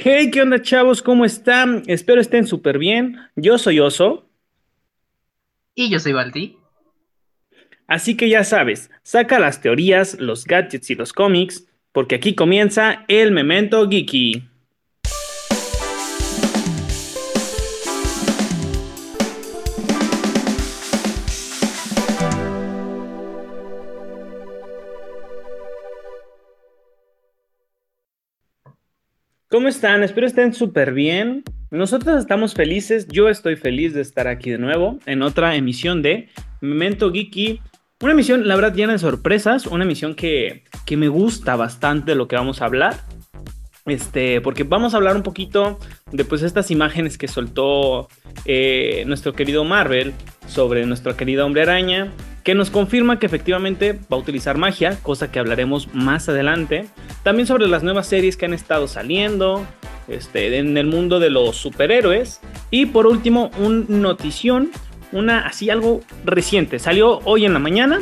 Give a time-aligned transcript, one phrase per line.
[0.00, 1.02] Hey, ¿qué onda, chavos?
[1.02, 1.82] ¿Cómo están?
[1.88, 3.18] Espero estén súper bien.
[3.34, 4.30] Yo soy Oso.
[5.74, 6.56] Y yo soy Balti.
[7.88, 13.04] Así que ya sabes, saca las teorías, los gadgets y los cómics, porque aquí comienza
[13.08, 14.48] el Memento Geeky.
[29.50, 30.02] ¿Cómo están?
[30.02, 31.42] Espero estén súper bien.
[31.70, 36.28] Nosotros estamos felices, yo estoy feliz de estar aquí de nuevo en otra emisión de
[36.60, 37.62] Memento Geeky.
[38.02, 42.28] Una emisión, la verdad, llena de sorpresas, una emisión que, que me gusta bastante lo
[42.28, 42.96] que vamos a hablar.
[43.88, 45.78] Este, porque vamos a hablar un poquito
[46.12, 48.08] de pues, estas imágenes que soltó
[48.44, 50.12] eh, nuestro querido Marvel
[50.46, 52.12] sobre nuestro querido hombre araña,
[52.44, 56.86] que nos confirma que efectivamente va a utilizar magia, cosa que hablaremos más adelante.
[57.22, 59.66] También sobre las nuevas series que han estado saliendo
[60.08, 62.40] este, en el mundo de los superhéroes.
[62.70, 64.70] Y por último, un notición,
[65.12, 66.78] una así algo reciente.
[66.78, 68.00] Salió hoy en la mañana.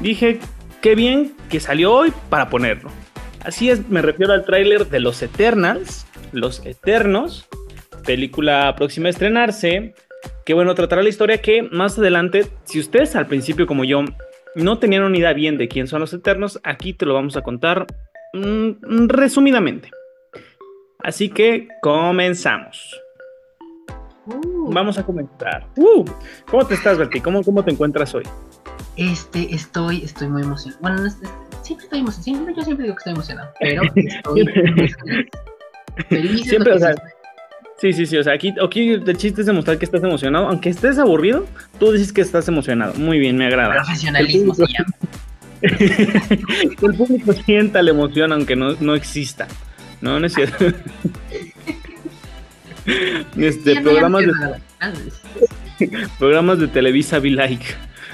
[0.00, 0.40] Dije,
[0.82, 2.90] qué bien que salió hoy para ponerlo.
[3.44, 7.48] Así es, me refiero al tráiler de Los Eternals, Los Eternos,
[8.04, 9.94] película próxima a estrenarse
[10.44, 14.04] que bueno, tratará la historia que más adelante, si ustedes al principio como yo
[14.54, 17.42] no tenían una idea bien de quién son los Eternos, aquí te lo vamos a
[17.42, 17.86] contar
[18.32, 19.90] mm, resumidamente.
[20.98, 23.00] Así que comenzamos.
[24.26, 24.72] Uh.
[24.72, 25.66] Vamos a comenzar.
[25.76, 26.04] Uh,
[26.50, 27.20] ¿Cómo te estás, Berti?
[27.20, 28.24] ¿Cómo, ¿Cómo te encuentras hoy?
[28.96, 30.80] Este, estoy, estoy muy emocionado.
[30.82, 31.04] Bueno,
[31.76, 32.56] siempre estoy emocionado.
[32.56, 34.96] yo siempre digo que estoy emocionado, pero estoy feliz.
[36.08, 36.94] feliz siempre, o sea,
[37.80, 38.18] Sí, sí, sí.
[38.18, 40.48] O sea, aquí, aquí el chiste es demostrar que estás emocionado.
[40.48, 41.46] Aunque estés aburrido,
[41.78, 42.92] tú dices que estás emocionado.
[42.94, 43.72] Muy bien, me agrada.
[43.72, 44.94] Profesionalismo se llama.
[45.62, 49.48] el público sienta la emoción aunque no, no exista.
[50.02, 50.66] No, no es cierto.
[53.38, 57.64] este, programas de, programas de Televisa Be Like.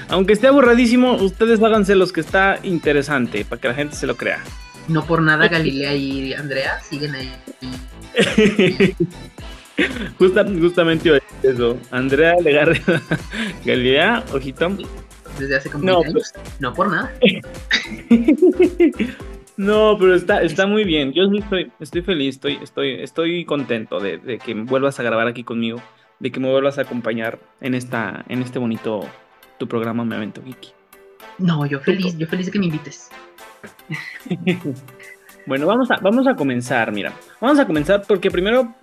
[0.09, 4.15] Aunque esté aburradísimo, ustedes háganse los que está interesante para que la gente se lo
[4.15, 4.41] crea.
[4.87, 7.31] No por nada Galilea y Andrea siguen ahí.
[10.17, 11.77] justamente eso.
[11.91, 12.81] Andrea Legarre
[13.65, 14.69] Galilea, ojito.
[15.37, 16.33] Desde hace como no, años.
[16.59, 17.13] No por nada.
[19.57, 21.13] no, pero está, está muy bien.
[21.13, 25.81] Yo estoy, estoy feliz, estoy, estoy, estoy contento de, que vuelvas a grabar aquí conmigo,
[26.19, 29.01] de que me vuelvas a acompañar en esta, en este bonito
[29.57, 30.71] tu programa Me Avento Geeky.
[31.39, 33.09] No, yo feliz, yo feliz de que me invites.
[35.45, 37.13] bueno, vamos a, vamos a comenzar, mira.
[37.39, 38.75] Vamos a comenzar porque primero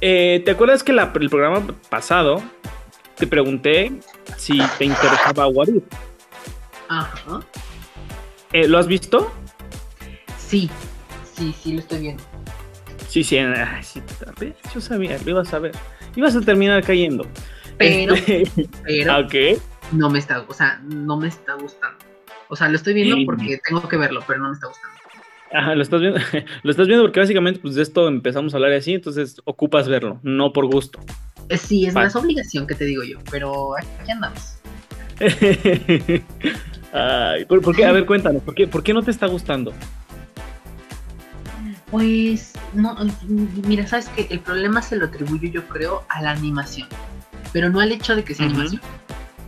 [0.00, 2.42] eh, ¿Te acuerdas que el programa pasado
[3.16, 3.92] te pregunté
[4.38, 5.82] si te interesaba Warif?
[6.88, 7.40] Ajá.
[8.52, 9.30] Eh, ¿Lo has visto?
[10.38, 10.70] Sí,
[11.34, 12.22] sí, sí, lo estoy viendo.
[13.08, 13.36] Sí, sí,
[13.82, 14.02] sí
[14.74, 15.72] yo sabía, lo ibas a ver.
[16.16, 17.26] Ibas a terminar cayendo.
[17.76, 18.44] Pero, este,
[18.84, 19.58] pero, okay.
[19.92, 21.98] No me está, o sea, no me está gustando.
[22.48, 24.96] O sea, lo estoy viendo porque tengo que verlo, pero no me está gustando.
[25.52, 26.20] Ajá, lo estás viendo,
[26.62, 30.20] lo estás viendo porque básicamente pues de esto empezamos a hablar así, entonces ocupas verlo,
[30.22, 31.00] no por gusto.
[31.48, 34.56] Eh, sí, es más obligación que te digo yo, pero aquí andamos.
[36.92, 37.84] Ay, ¿por, qué?
[37.84, 39.72] A ver, cuéntanos, ¿por qué, ¿por qué no te está gustando?
[41.90, 42.96] Pues, no,
[43.66, 46.88] mira, sabes que el problema se lo atribuyo yo creo a la animación,
[47.52, 48.80] pero no al hecho de que sea animación,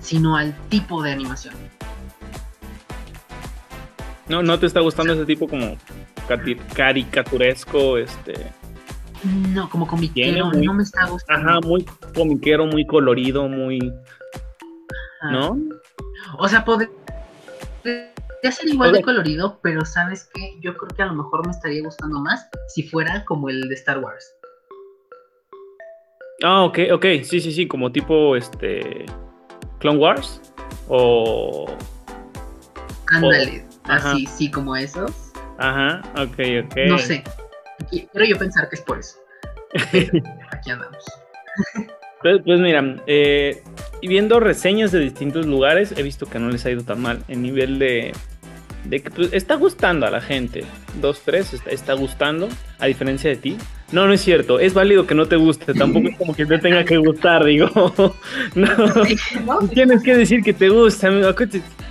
[0.03, 1.55] sino al tipo de animación.
[4.29, 5.77] No, no te está gustando ese tipo como
[6.75, 8.35] caricaturesco, este.
[9.51, 11.51] No, como comiquero, no me está gustando.
[11.51, 13.93] Ajá, muy comiquero, muy colorido, muy.
[15.31, 15.57] ¿No?
[16.39, 16.91] O sea, podría
[17.85, 20.59] ser igual de colorido, pero ¿sabes qué?
[20.61, 23.75] Yo creo que a lo mejor me estaría gustando más si fuera como el de
[23.75, 24.35] Star Wars.
[26.43, 29.07] Ah, ok, ok, sí, sí, sí, como tipo este.
[29.83, 30.41] Clone Wars
[30.89, 31.67] o.
[33.09, 33.67] Ándale.
[33.85, 35.11] Así, sí, como esos.
[35.59, 36.77] Ajá, ok, ok.
[36.89, 37.23] No sé.
[37.91, 39.19] Quiero yo pensar que es por eso.
[40.51, 41.05] aquí andamos.
[42.23, 43.63] Pues, pues mira, eh,
[44.01, 47.25] viendo reseñas de distintos lugares, he visto que no les ha ido tan mal.
[47.27, 48.13] El nivel de,
[48.85, 50.65] de que pues, está gustando a la gente.
[51.01, 53.57] Dos, tres, está, está, gustando, a diferencia de ti.
[53.93, 54.59] No, no es cierto.
[54.59, 55.75] Es válido que no te guste.
[55.75, 57.71] Tampoco es como que te tenga que gustar, digo.
[58.55, 61.11] no, tienes que decir que te gusta.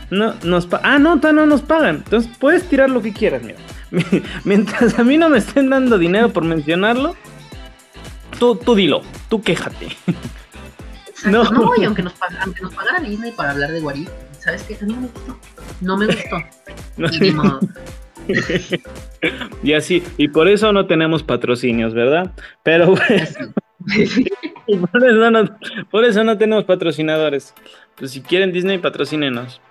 [0.09, 1.97] No, nos ah, no, no nos pagan.
[1.97, 3.59] Entonces puedes tirar lo que quieras, mira.
[4.43, 7.15] Mientras a mí no me estén dando dinero por mencionarlo,
[8.39, 9.87] tú, tú dilo, tú quéjate.
[11.23, 11.43] No.
[11.43, 12.73] no, y aunque nos, pagaran, aunque nos
[13.07, 14.09] Disney para hablar de Guarí,
[14.39, 14.75] ¿sabes qué?
[14.81, 15.39] A mí no me gustó.
[15.79, 16.37] No me gustó.
[17.23, 17.31] y
[19.77, 22.31] así, y por eso no tenemos patrocinios, ¿verdad?
[22.63, 22.95] Pero
[24.91, 25.57] por, eso no,
[25.89, 27.53] por eso no tenemos patrocinadores.
[27.97, 29.61] Pues si quieren Disney, patrocínenos.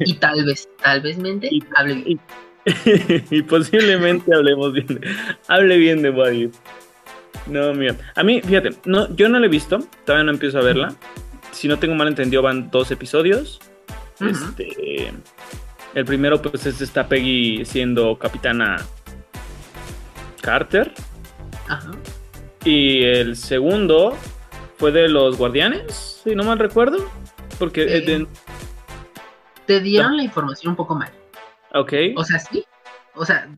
[0.00, 2.20] y tal vez, tal vez mente, hable bien.
[3.30, 5.00] Y, posiblemente hablemos bien.
[5.46, 6.32] hable bien de What
[7.46, 7.96] No, mira.
[8.14, 10.94] A mí, fíjate, no, yo no la he visto, todavía no empiezo a verla.
[11.52, 13.60] Si no tengo mal entendido, van dos episodios.
[14.20, 15.12] Este.
[15.98, 18.76] El primero, pues, es esta Peggy siendo capitana
[20.40, 20.94] Carter.
[21.66, 21.90] Ajá.
[22.64, 24.16] Y el segundo
[24.76, 26.98] fue de los Guardianes, si no mal recuerdo.
[27.58, 27.96] Porque.
[27.96, 28.26] Eh,
[29.66, 31.10] te dieron la información un poco mal.
[31.74, 31.92] Ok.
[32.14, 32.64] O sea, sí.
[33.16, 33.48] O sea,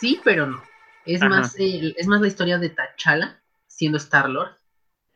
[0.00, 0.62] sí, pero no.
[1.04, 4.56] Es, más, es más la historia de T'Challa siendo Star-Lord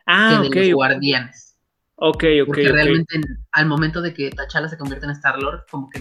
[0.05, 1.56] ah, que de los Guardianes.
[1.97, 2.47] Ok, ok.
[2.47, 3.21] Porque realmente
[3.53, 6.01] al momento de que T'Challa se convierte en Star-Lord, como que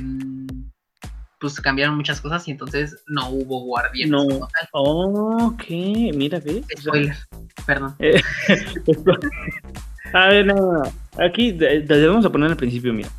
[1.40, 4.12] pues cambiaron muchas cosas y entonces no hubo guardianes.
[4.12, 4.48] No.
[4.74, 5.64] ok,
[6.14, 6.66] mira, ¿ves?
[6.78, 7.16] Spoiler,
[7.66, 7.96] perdón.
[8.00, 8.22] Eh,
[10.14, 10.84] a ver, no,
[11.18, 13.10] aquí debemos poner al principio, mira.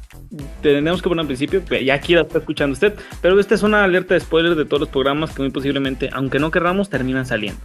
[0.60, 3.84] Tenemos que poner al principio, ya aquí la está escuchando usted, pero esta es una
[3.84, 7.60] alerta de spoiler de todos los programas que muy posiblemente, aunque no querramos, terminan saliendo.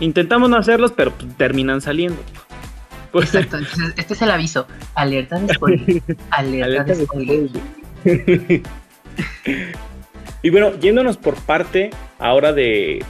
[0.00, 2.20] Intentamos no hacerlos, pero pues, terminan saliendo.
[3.20, 3.58] Exacto,
[3.96, 4.66] este es el aviso.
[4.94, 6.02] Alerta de spoiler.
[6.30, 7.50] Alerta, de spoiler.
[10.42, 13.04] y bueno, yéndonos por parte ahora de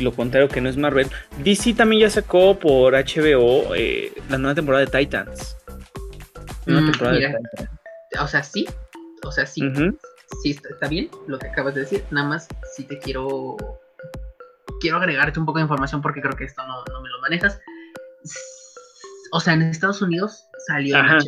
[0.00, 1.08] lo contrario que no es Marvel,
[1.38, 5.56] DC también ya sacó por HBO eh, la nueva temporada de Titans.
[6.66, 7.70] Una mm, temporada de Titans.
[8.20, 8.66] O sea, sí.
[9.24, 9.62] O sea, sí.
[10.42, 12.04] Sí, está, bien lo que acabas de decir.
[12.10, 13.56] Nada más si te quiero.
[14.80, 17.60] Quiero agregarte un poco de información porque creo que esto no, no me lo manejas
[19.34, 21.22] o sea, en Estados Unidos salió en HBO.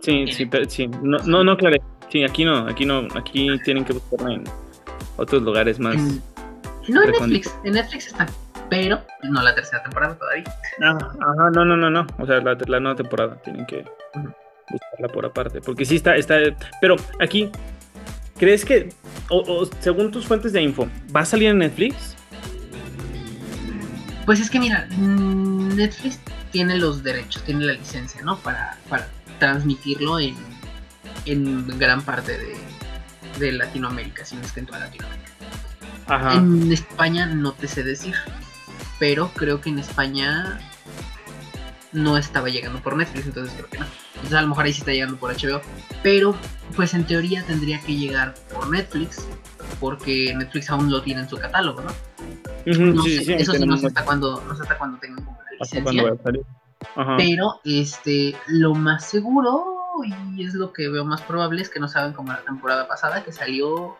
[0.00, 0.88] Sí, sí, pero, sí.
[1.02, 1.76] No, no, no, claro.
[2.08, 4.44] Sí, aquí no, aquí no, aquí tienen que buscarla en
[5.18, 5.94] otros lugares más.
[6.88, 8.26] no en Netflix, en Netflix está,
[8.70, 10.44] pero no la tercera temporada todavía.
[10.82, 12.06] Ah, ajá, no, no, no, no.
[12.18, 13.84] O sea, la, la nueva temporada tienen que
[14.70, 15.60] buscarla por aparte.
[15.60, 16.36] Porque sí está, está.
[16.80, 17.50] Pero aquí,
[18.38, 18.88] ¿crees que,
[19.28, 22.16] o, según tus fuentes de info, va a salir en Netflix?
[24.24, 26.18] Pues es que mira, mm, Netflix
[26.52, 28.38] tiene los derechos, tiene la licencia, ¿no?
[28.38, 29.08] Para, para
[29.38, 30.36] transmitirlo en,
[31.24, 32.56] en gran parte de,
[33.38, 35.32] de Latinoamérica, si no es que en toda Latinoamérica.
[36.06, 36.34] Ajá.
[36.34, 38.14] En España no te sé decir,
[38.98, 40.60] pero creo que en España
[41.92, 43.86] no estaba llegando por Netflix, entonces creo que no.
[44.14, 45.60] Entonces a lo mejor ahí sí está llegando por HBO,
[46.02, 46.36] pero
[46.76, 49.26] pues en teoría tendría que llegar por Netflix,
[49.80, 51.92] porque Netflix aún lo tiene en su catálogo, ¿no?
[52.64, 55.24] no sé, eso sí no sé hasta cuándo, no sé hasta cuándo tengan
[57.16, 59.64] pero este, lo más seguro,
[60.36, 63.24] y es lo que veo más probable, es que no saben como la temporada pasada,
[63.24, 63.96] que salió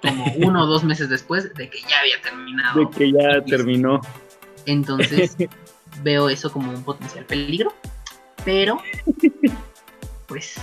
[0.00, 2.80] como uno o dos meses después de que ya había terminado.
[2.80, 4.00] De que ya terminó.
[4.66, 5.36] Entonces
[6.02, 7.72] veo eso como un potencial peligro,
[8.44, 8.80] pero
[10.26, 10.56] pues...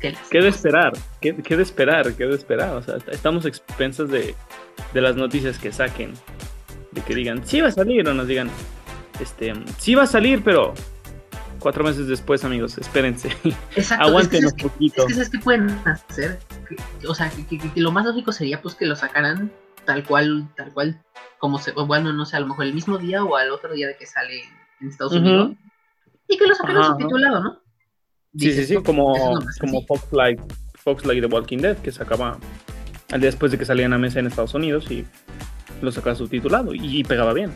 [0.00, 0.92] ¿Qué, ¿Qué de esperar?
[1.20, 2.14] ¿Qué, ¿Qué, de esperar?
[2.14, 2.76] ¿Qué de esperar?
[2.76, 4.36] O sea, estamos expensas de,
[4.94, 6.14] de las noticias que saquen.
[6.92, 8.48] De que digan, sí va a salir o nos digan,
[9.20, 10.74] este, sí va a salir, pero
[11.58, 13.30] cuatro meses después, amigos, espérense.
[13.76, 14.06] Exacto.
[14.06, 15.02] Aguanten un poquito.
[15.02, 16.38] Es que ¿sabes qué pueden hacer?
[17.06, 19.50] o sea, que, lo más lógico sería pues que lo sacaran
[19.84, 21.02] tal cual, tal cual,
[21.38, 23.86] como se, bueno, no sé, a lo mejor el mismo día o al otro día
[23.86, 24.42] de que sale
[24.80, 25.52] en Estados Unidos.
[26.28, 27.60] Y que lo sacaran subtitulado, ¿no?
[28.36, 30.42] sí, sí, sí, como, como Fox Like,
[30.74, 32.38] Fox Like The Walking Dead, que sacaba
[33.10, 35.06] al día después de que salía en la mesa en Estados Unidos y
[35.80, 37.52] lo sacaba subtitulado y pegaba bien.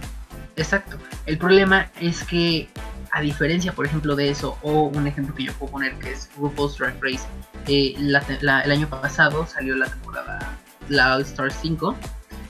[0.56, 0.98] Exacto.
[1.26, 2.68] El problema es que,
[3.10, 6.30] a diferencia, por ejemplo, de eso, o un ejemplo que yo puedo poner que es
[6.36, 7.26] RuPaul's Drag Race,
[7.66, 11.96] eh, el año pasado salió la temporada, la All Stars 5,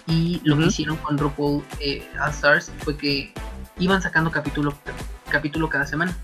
[0.06, 3.32] y lo que hicieron con RuPaul eh, All Stars fue que
[3.78, 4.75] iban sacando capítulo,
[5.30, 6.16] capítulo cada semana.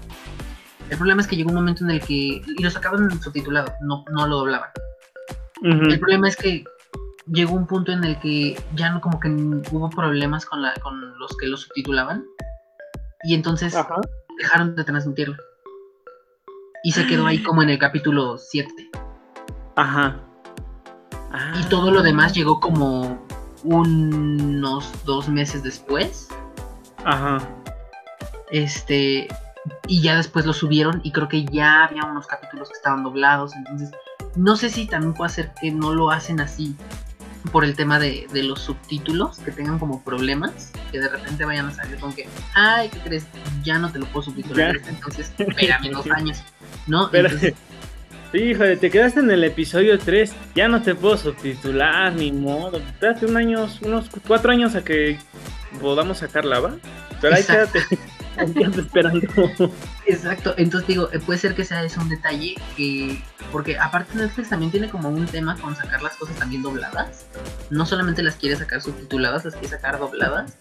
[0.91, 2.15] El problema es que llegó un momento en el que.
[2.15, 4.71] Y lo sacaban subtitulado, no, no lo doblaban.
[5.63, 6.65] El problema es que
[7.33, 11.19] llegó un punto en el que ya no como que hubo problemas con, la, con
[11.19, 12.25] los que lo subtitulaban
[13.25, 13.77] y entonces
[14.39, 15.37] dejaron de transmitirlo.
[16.85, 18.91] Y se quedó ahí como en el capítulo 7.
[19.77, 20.17] Ajá.
[21.61, 23.27] Y todo lo demás llegó como
[23.65, 26.29] unos dos meses después.
[27.05, 27.39] Ajá.
[28.51, 29.29] Este.
[29.89, 33.55] Y ya después lo subieron y creo que ya había unos capítulos que estaban doblados.
[33.57, 33.91] Entonces,
[34.37, 36.77] no sé si también puede ser que no lo hacen así
[37.53, 41.73] por el tema de, los subtítulos, que tengan como problemas, que de repente vayan a
[41.73, 43.27] salir con que, ay, ¿qué crees?
[43.63, 46.43] Ya no te lo puedo subtitular, entonces espérame dos años,
[46.87, 47.11] ¿no?
[48.33, 50.33] Sí, híjole, te quedaste en el episodio 3.
[50.55, 52.79] Ya no te puedo subtitular, ni modo.
[52.79, 55.19] Espérate un año, unos cuatro años a que
[55.81, 56.77] podamos sacarla, ¿va?
[57.21, 57.81] Pero ahí quédate.
[58.39, 59.21] Esperando.
[60.07, 63.23] Exacto, entonces digo, eh, puede ser que sea ese un detalle que.
[63.53, 67.27] Porque aparte Netflix también tiene como un tema con sacar las cosas también dobladas.
[67.71, 70.59] No solamente las quiere sacar subtituladas, las quiere sacar dobladas.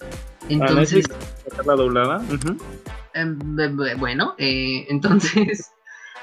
[0.49, 1.05] Entonces.
[1.49, 2.21] ¿Sacar la doblada?
[3.13, 3.39] Em,
[3.97, 5.71] bueno, eh, entonces.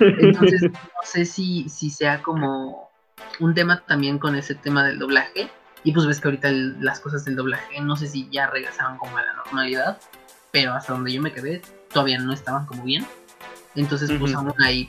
[0.00, 2.90] entonces, no sé si, si sea como
[3.40, 5.50] un tema también con ese tema del doblaje.
[5.82, 9.18] Y pues ves que ahorita las cosas del doblaje, no sé si ya regresaron como
[9.18, 9.99] a la normalidad
[10.54, 11.61] pero hasta donde yo me quedé
[11.92, 13.04] todavía no estaban como bien.
[13.75, 14.88] Entonces, pues aún hay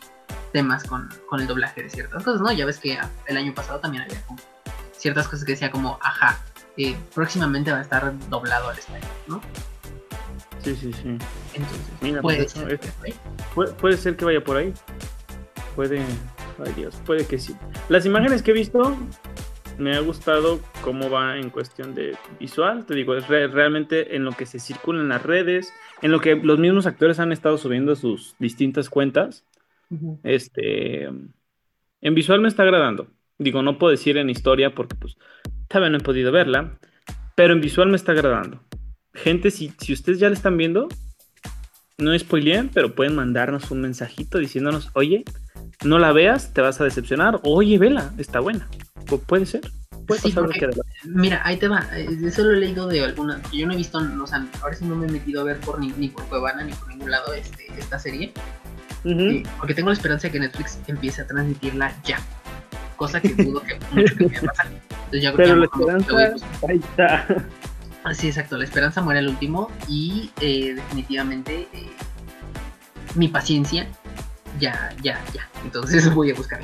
[0.53, 2.51] temas con, el doblaje de ciertas cosas, ¿no?
[2.51, 4.39] Ya ves que el año pasado también había como
[4.95, 6.39] ciertas cosas que decía como, ajá,
[6.77, 9.41] eh, próximamente va a estar doblado al español, ¿no?
[10.63, 11.17] Sí, sí, sí.
[11.55, 12.79] Entonces, puede, pues, ser
[13.81, 14.71] puede, ser que vaya por ahí.
[15.75, 16.05] Puede,
[16.63, 17.55] ay Dios, puede que sí.
[17.89, 18.95] Las imágenes que he visto
[19.77, 24.31] me ha gustado cómo va en cuestión de visual, te digo, es realmente en lo
[24.31, 27.95] que se circula en las redes, en lo que los mismos actores han estado subiendo
[27.95, 29.45] sus distintas cuentas.
[30.23, 33.07] Este, en visual me está agradando.
[33.37, 35.17] Digo, no puedo decir en historia porque pues
[35.67, 36.79] todavía no he podido verla,
[37.35, 38.61] pero en visual me está agradando.
[39.13, 40.87] Gente, si, si ustedes ya la están viendo,
[41.97, 45.23] no spoileen, pero pueden mandarnos un mensajito diciéndonos, oye,
[45.85, 48.67] no la veas, te vas a decepcionar, oye, vela, está buena
[49.05, 49.61] puede ser.
[51.05, 51.87] mira, ahí te va.
[51.93, 53.41] Eh, eso lo he leído de alguna.
[53.51, 55.79] Yo no he visto, o sea, ahora sí no me he metido a ver por
[55.79, 58.31] ni, ni por Cuevana ni por ningún lado este, esta serie.
[59.03, 62.19] Eh, porque tengo la esperanza de que Netflix empiece a transmitirla ya.
[62.95, 64.67] Cosa que dudo que mucho que vaya a pasar.
[64.67, 66.15] Entonces ya Pero la esperanza,
[66.67, 67.27] ahí está.
[68.13, 68.57] Sí, exacto.
[68.57, 71.67] La esperanza muere al último y eh, definitivamente
[73.15, 73.87] mi paciencia
[74.59, 75.49] ya, ya, ya.
[75.63, 76.61] Entonces voy a buscar.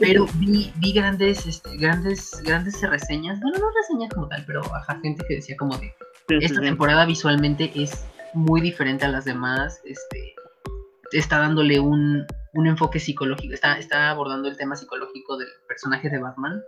[0.00, 3.40] Pero vi, vi grandes, este, grandes, grandes reseñas.
[3.40, 5.94] Bueno, no reseñas como tal, pero ajá, gente que decía como de
[6.28, 8.04] esta temporada visualmente es
[8.34, 9.80] muy diferente a las demás.
[9.84, 10.34] Este
[11.12, 13.54] está dándole un, un enfoque psicológico.
[13.54, 16.62] Está, está abordando el tema psicológico del personaje de Batman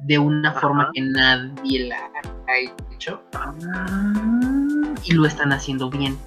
[0.00, 2.10] de una forma que nadie la
[2.48, 2.58] ha
[2.92, 3.22] hecho.
[5.04, 6.18] Y lo están haciendo bien.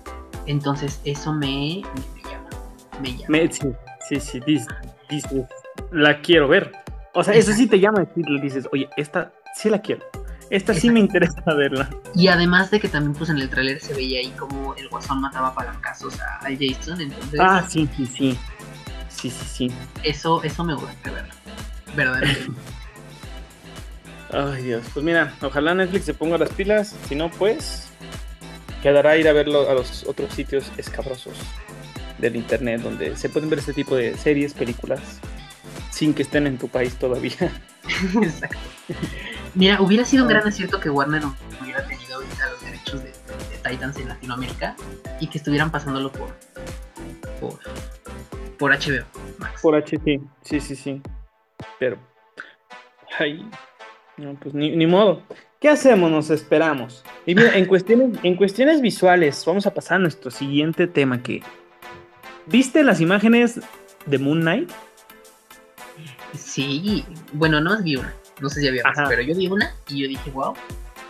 [0.45, 1.81] Entonces eso me,
[2.15, 2.49] me llama.
[3.01, 3.51] Me llama.
[3.51, 3.67] Sí,
[4.15, 4.67] sí, dices,
[5.91, 6.71] la quiero ver.
[7.13, 10.05] O sea, eso sí te llama y dices, oye, esta sí la quiero.
[10.49, 11.89] Esta sí me interesa verla.
[12.15, 15.19] Y además de que también pues en el tráiler se veía ahí como el guasón
[15.19, 17.39] mataba palancazos a, a Jason, entonces...
[17.39, 18.39] Ah, sí, sí, sí.
[19.09, 19.71] Sí, sí, sí.
[20.03, 21.33] Eso, eso me gusta verlo.
[21.95, 22.51] Verdaderamente.
[24.31, 24.85] Ay, Dios.
[24.93, 26.95] Pues mira, ojalá Netflix se ponga las pilas.
[27.07, 27.89] Si no, pues
[28.81, 31.33] quedará ir a verlo a los otros sitios escabrosos
[32.17, 35.19] del internet donde se pueden ver este tipo de series, películas,
[35.91, 37.51] sin que estén en tu país todavía.
[38.21, 38.57] Exacto.
[39.55, 41.23] Mira, hubiera sido un gran acierto que Warner
[41.61, 43.13] hubiera tenido ahorita los derechos de,
[43.67, 44.75] Titans en Latinoamérica
[45.19, 46.29] y que estuvieran pasándolo por
[47.41, 47.59] por,
[48.57, 49.05] por HBO
[49.61, 51.01] Por HT, sí, sí, sí.
[51.79, 51.97] Pero,
[53.19, 53.49] ay,
[54.17, 55.21] no, pues ni, ni modo.
[55.59, 56.11] ¿Qué hacemos?
[56.11, 57.03] Nos esperamos.
[57.25, 61.41] Y mira, en cuestiones, en cuestiones visuales, vamos a pasar a nuestro siguiente tema que
[62.47, 63.59] ¿Viste las imágenes
[64.05, 64.69] de Moon Knight?
[66.33, 70.03] Sí, bueno, no vi una, no sé si había más, pero yo vi una y
[70.03, 70.53] yo dije, wow,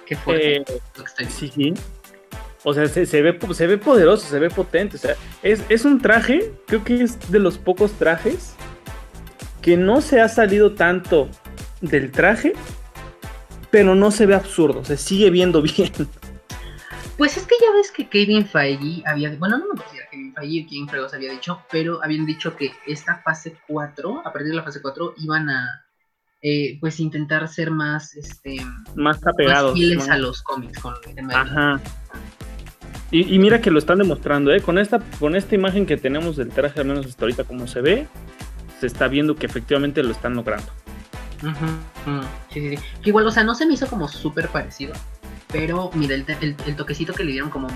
[0.05, 1.73] qué fuerte eh, Sí, sí.
[2.63, 4.97] O sea, se, ve, se ve poderoso, se ve potente.
[4.97, 8.55] O sea, es, es un traje, creo que es de los pocos trajes
[9.61, 11.29] que no se ha salido tanto
[11.81, 12.53] del traje,
[13.69, 15.91] pero no se ve absurdo, se sigue viendo bien.
[17.17, 20.67] Pues es que ya ves que Kevin Feige había, bueno, no me considero Kevin Feige,
[20.67, 24.63] Kevin Fregos había dicho, pero habían dicho que esta fase 4, a partir de la
[24.63, 25.83] fase 4, iban a,
[26.43, 28.57] eh, pues, intentar ser más, este,
[28.95, 29.71] más apegados.
[29.71, 30.93] Más fieles a los cómics con
[31.31, 31.81] Ajá.
[33.09, 34.61] Y, mira que lo están demostrando, ¿eh?
[34.61, 37.81] Con esta, con esta imagen que tenemos del traje, al menos hasta ahorita como se
[37.81, 38.07] ve,
[38.79, 40.71] se está viendo que efectivamente lo están logrando.
[41.39, 41.47] Sí,
[42.51, 42.83] sí, sí.
[43.05, 44.93] igual, o sea, no se me hizo como súper parecido
[45.51, 47.67] pero mira, el, el, toquecito que le dieron como,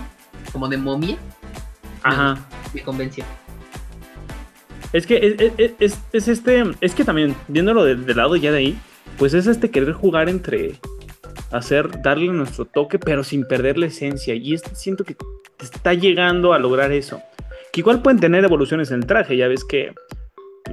[0.51, 1.17] como de momia
[2.03, 2.37] Ajá.
[2.73, 3.23] Me, convenció.
[4.93, 6.63] Es que es, es, este.
[6.81, 8.79] Es que también, viéndolo del de lado ya de ahí,
[9.17, 10.79] pues es este querer jugar entre
[11.51, 14.33] hacer, darle nuestro toque, pero sin perder la esencia.
[14.33, 15.15] Y siento que
[15.59, 17.21] está llegando a lograr eso.
[17.71, 19.93] Que igual pueden tener evoluciones en el traje, ya ves que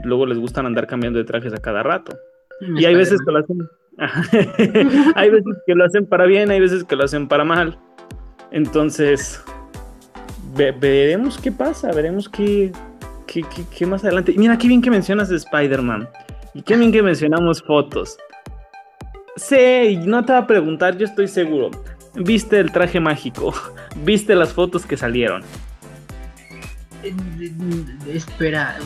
[0.02, 2.16] luego les gustan andar cambiando de trajes a cada rato.
[2.60, 3.68] y hay veces que lo hacen
[5.14, 7.78] hay veces que lo hacen para bien, hay veces que lo hacen para mal.
[8.50, 9.42] Entonces,
[10.54, 12.72] veremos qué pasa, veremos qué,
[13.26, 13.42] qué,
[13.76, 14.34] qué, más adelante.
[14.36, 16.08] Mira, qué bien que mencionas de Spider-Man.
[16.54, 18.16] Y qué bien que mencionamos fotos.
[19.36, 21.70] Sí, no te va a preguntar, yo estoy seguro.
[22.14, 23.52] ¿Viste el traje mágico?
[24.04, 25.42] ¿Viste las fotos que salieron?
[27.02, 27.14] Eh,
[28.08, 28.78] espera,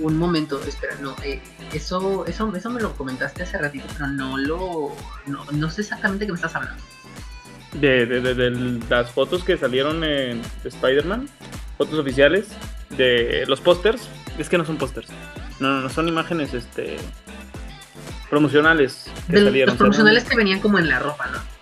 [0.00, 1.40] un momento, espera, no, eh,
[1.72, 4.92] eso, eso, eso me lo comentaste hace ratito, pero no lo,
[5.26, 6.82] no, sé exactamente qué me estás hablando.
[7.74, 11.28] De, de, las fotos que salieron en Spider-Man,
[11.78, 12.48] fotos oficiales,
[12.96, 14.08] de los pósters,
[14.38, 15.08] es que no son pósters,
[15.60, 16.96] no, no, son imágenes, este,
[18.28, 19.68] promocionales que salieron.
[19.68, 21.60] Los promocionales que venían como en la ropa, ¿no?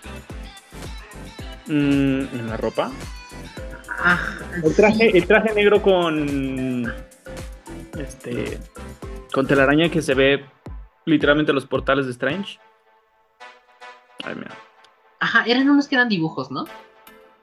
[1.67, 2.91] Mm, ¿En la ropa?
[3.97, 4.19] Ah,
[4.63, 6.93] el traje, el traje negro con.
[7.97, 8.59] Este.
[9.33, 10.45] Con telaraña que se ve
[11.05, 12.59] literalmente los portales de Strange.
[14.23, 14.55] Ay, mira.
[15.19, 16.65] Ajá, eran unos que eran dibujos, ¿no?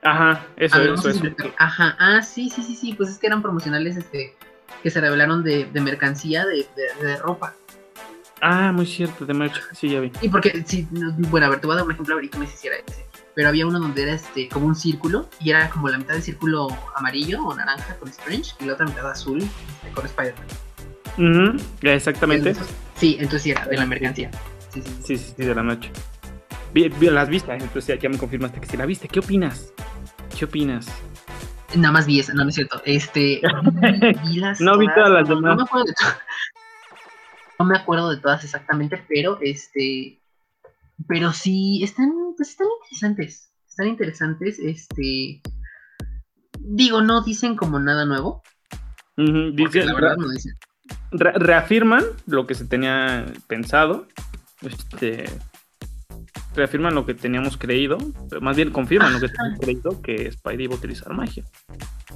[0.02, 1.22] Ajá, eso, ah, eso,
[1.58, 4.36] Ajá, ah, sí, sí, sí, sí, pues es que eran promocionales este,
[4.82, 7.54] que se revelaron de, mercancía, de, ropa.
[8.40, 10.12] Ah, muy cierto, de merch, sí, ya vi.
[10.20, 10.86] Y porque, sí,
[11.30, 13.05] bueno, a ver, te voy a dar un ejemplo ahorita me hiciera ese
[13.36, 16.22] pero había uno donde era este como un círculo y era como la mitad del
[16.22, 21.60] círculo amarillo o naranja con Strange y la otra mitad azul este, con Spider-Man.
[21.82, 22.54] exactamente.
[22.96, 24.30] sí, entonces sí era de la mercancía.
[24.72, 25.92] Sí, sí, sí, de la noche.
[26.72, 29.06] las viste, entonces ya me confirmaste que sí la viste.
[29.06, 29.70] ¿Qué opinas?
[30.36, 30.86] ¿Qué opinas?
[31.74, 32.80] Nada más vi esa, no, no es cierto.
[32.86, 33.42] Este,
[34.28, 35.42] vi las no vi todas las demás.
[35.42, 36.18] No me acuerdo de todas.
[37.58, 40.18] No me acuerdo de todas exactamente, pero este,
[41.08, 43.52] pero sí están pues están interesantes.
[43.68, 44.58] Están interesantes.
[44.58, 45.40] Este.
[46.58, 48.42] Digo, no dicen como nada nuevo.
[49.16, 50.54] dicen, la verdad no dicen.
[51.10, 54.06] reafirman lo que se tenía pensado.
[54.62, 55.26] Este.
[56.56, 57.98] Reafirman lo que teníamos creído.
[58.40, 61.44] Más bien confirman lo que teníamos creído que Spidey iba a utilizar magia.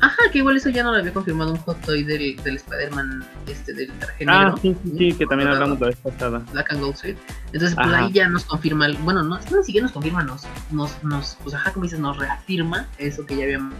[0.01, 3.25] Ajá, que igual eso ya no lo había confirmado un hot toy del, del Spider-Man
[3.47, 4.57] este, del traje ah, negro.
[4.63, 6.43] Sí, sí, sí, que también hablamos la vez pasada.
[6.53, 7.19] Black and Gold Suit.
[7.53, 11.37] Entonces, pues ahí ya nos confirma, bueno, no, no siquiera nos confirma, nos, nos, nos,
[11.43, 13.75] pues ajá, como dices, nos reafirma eso que ya habíamos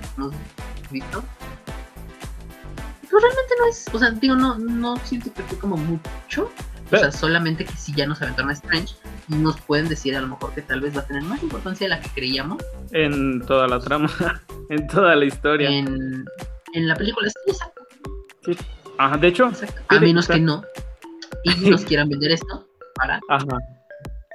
[0.91, 1.25] visto.
[3.11, 6.51] Pues realmente no es, o sea, digo, no, no siento que fue como mucho.
[6.93, 8.95] O sea, solamente que si ya nos aventaron a Strange
[9.31, 11.89] nos pueden decir a lo mejor que tal vez va a tener más importancia de
[11.91, 12.63] la que creíamos.
[12.93, 14.11] En toda la trama,
[14.69, 15.71] en toda la historia.
[15.71, 16.25] En,
[16.73, 17.83] en la película, exacto.
[18.45, 18.57] Sí.
[18.99, 19.51] Ajá, de hecho.
[19.89, 20.63] A menos que no.
[21.45, 23.21] Y nos quieran vender esto para.
[23.29, 23.59] Ajá.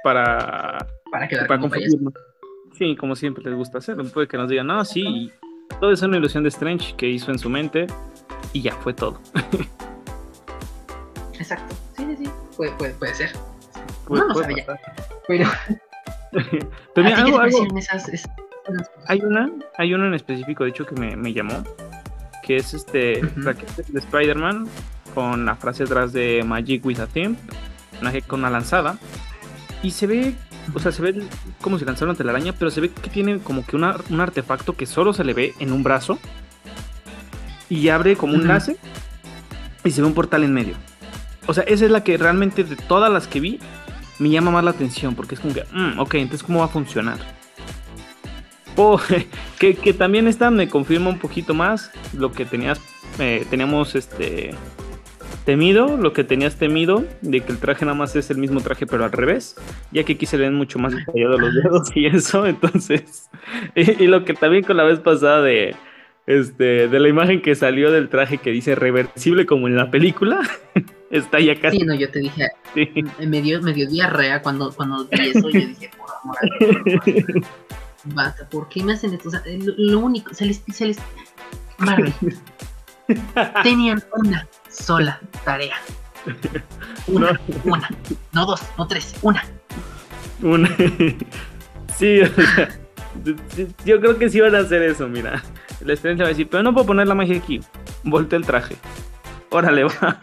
[0.02, 0.86] Para.
[1.10, 1.74] Para quedar para como
[2.76, 3.96] Sí, como siempre les gusta hacer.
[4.12, 5.32] Puede que nos digan, no, sí,
[5.80, 7.86] todo es una ilusión de Strange que hizo en su mente
[8.52, 9.20] y ya fue todo.
[11.38, 11.74] Exacto.
[11.96, 12.30] Sí, sí, sí.
[12.56, 13.30] Puede, puede, puede ser.
[14.08, 14.64] No, no sabía.
[15.26, 15.48] Pero.
[16.94, 17.40] Pero algo,
[19.06, 21.62] hay una, hay una en específico, de hecho, que me, me llamó.
[22.42, 23.40] Que es este uh
[23.88, 24.68] de Spider-Man
[25.14, 27.36] con la frase atrás de Magic with a Theme,
[28.26, 28.98] con una lanzada.
[29.82, 30.34] Y se ve,
[30.74, 31.22] o sea, se ve
[31.60, 34.76] como si lanzara una telaraña, pero se ve que tiene como que una, un artefacto
[34.76, 36.18] que solo se le ve en un brazo.
[37.68, 38.76] Y abre como un láser
[39.82, 40.74] y se ve un portal en medio.
[41.46, 43.60] O sea, esa es la que realmente de todas las que vi
[44.18, 46.68] me llama más la atención porque es como que, mm, ok, entonces ¿cómo va a
[46.68, 47.18] funcionar?
[48.76, 49.00] Oh,
[49.58, 52.80] que, también esta me confirma un poquito más lo que tenías,
[53.18, 54.54] eh, teníamos este
[55.46, 58.86] temido, lo que tenías temido, de que el traje nada más es el mismo traje
[58.86, 59.56] pero al revés,
[59.92, 63.30] ya que aquí se ven mucho más detallados los dedos y eso, entonces,
[63.74, 65.74] y, lo que también con la vez pasada de,
[66.26, 70.40] este, de la imagen que salió del traje que dice reversible como en la película,
[71.18, 71.78] está ya casi.
[71.78, 72.48] Sí, no, yo te dije,
[73.18, 76.36] me, dio, me dio diarrea cuando, cuando vi eso, yo dije, por amor,
[78.04, 79.28] basta, ¿por qué me hacen esto?
[79.28, 80.98] O sea, lo, único, se les, se les,
[81.78, 82.12] Marvel,
[83.62, 85.76] tenían una sola tarea.
[87.06, 87.88] Una, una,
[88.32, 89.44] no dos, no tres, una.
[90.42, 90.68] Una.
[91.96, 92.68] Sí, o sea,
[93.86, 95.42] yo creo que sí van a hacer eso, mira.
[95.80, 97.60] La experiencia va a decir, pero no puedo poner la magia aquí.
[98.02, 98.76] Volte el traje.
[99.50, 100.18] Órale, va.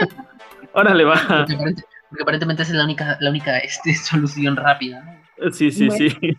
[0.74, 1.46] Órale, va.
[1.48, 5.22] Porque, aparentemente es la única, la única este, solución rápida.
[5.52, 6.10] Sí, sí, sí.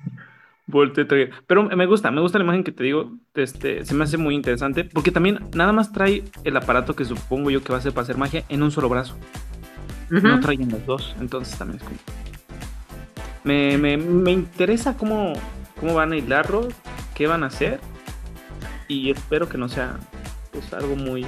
[0.66, 1.30] Volte traje.
[1.46, 3.12] Pero me gusta, me gusta la imagen que te digo.
[3.34, 4.84] Este, se me hace muy interesante.
[4.84, 8.04] Porque también nada más trae el aparato que supongo yo que va a ser para
[8.04, 9.18] hacer magia en un solo brazo.
[10.08, 11.14] No traen los dos.
[11.20, 11.98] Entonces también es como.
[13.42, 15.34] Me, me, me interesa cómo,
[15.78, 16.68] cómo van a hilarlo,
[17.14, 17.78] qué van a hacer
[18.88, 19.98] y espero que no sea
[20.52, 21.26] pues algo muy...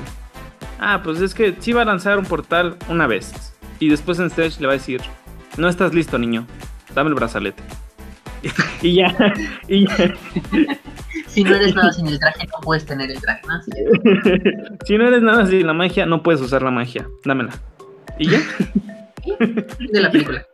[0.79, 3.33] Ah, pues es que sí va a lanzar un portal una vez
[3.79, 5.01] y después en stage le va a decir,
[5.57, 6.47] no estás listo niño,
[6.95, 7.63] dame el brazalete.
[8.83, 9.35] y ya,
[9.69, 9.97] y ya.
[11.27, 13.43] si no eres nada sin el traje, no puedes tener el traje.
[13.47, 13.61] ¿no?
[14.85, 17.07] si no eres nada sin la magia, no puedes usar la magia.
[17.25, 17.53] Dámela.
[18.19, 18.41] Y ya.
[19.93, 20.47] de la película.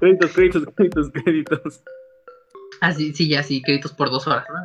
[0.00, 1.82] créditos, créditos, créditos, créditos.
[2.80, 4.56] Ah, sí, sí, ya, sí, créditos por dos horas, ¿no?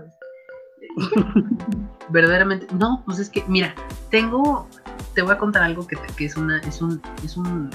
[2.10, 3.74] Verdaderamente, no, pues es que, mira,
[4.12, 4.70] tengo,
[5.14, 7.70] te voy a contar algo que, que es una, es un, es un,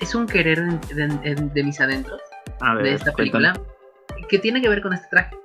[0.00, 2.20] es un querer de, de, de mis adentros
[2.60, 3.52] A ver, de esta cuéntame.
[3.52, 3.60] película
[4.28, 5.36] que tiene que ver con este traje.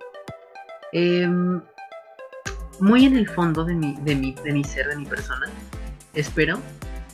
[0.93, 1.61] Em,
[2.79, 5.47] muy en el fondo de mi, de, mi, de mi ser, de mi persona,
[6.13, 6.59] espero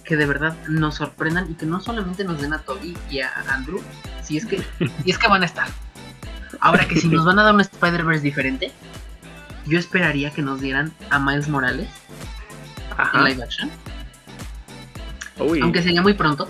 [0.03, 3.32] que de verdad nos sorprendan y que no solamente nos den a Toby y a
[3.49, 3.82] Andrew,
[4.21, 4.62] si es que,
[5.03, 5.67] si es que van a estar.
[6.60, 8.71] Ahora que si nos van a dar un Spider-Verse diferente,
[9.65, 11.88] yo esperaría que nos dieran a Miles Morales
[13.13, 13.69] en live action,
[15.39, 16.47] Uy, aunque sería muy pronto.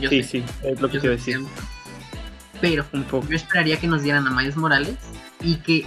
[0.00, 1.40] Yo sí, sé, sí, es lo que te decir.
[2.60, 3.28] Pero Un poco.
[3.28, 4.96] yo esperaría que nos dieran a Miles Morales
[5.40, 5.84] y que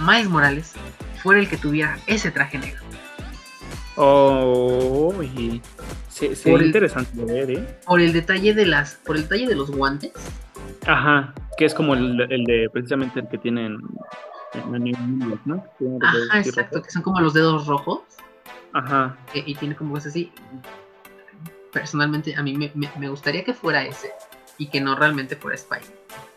[0.00, 0.72] Miles Morales
[1.22, 2.82] fuera el que tuviera ese traje negro.
[3.96, 5.62] Oh, y
[6.08, 7.78] se, se Por el- interesante de ver, ¿eh?
[7.86, 10.12] Por el detalle de las, por el detalle de los guantes.
[10.86, 13.78] Ajá, que es como el, el de precisamente el que tienen
[15.44, 15.64] ¿no?
[16.02, 18.00] Ajá, exacto, que son como los dedos rojos
[18.72, 20.30] Ajá, eh, y tiene como cosas así.
[21.72, 24.10] Personalmente a mí me, me- me gustaría que fuera ese
[24.58, 25.78] y que no realmente fuera Spy.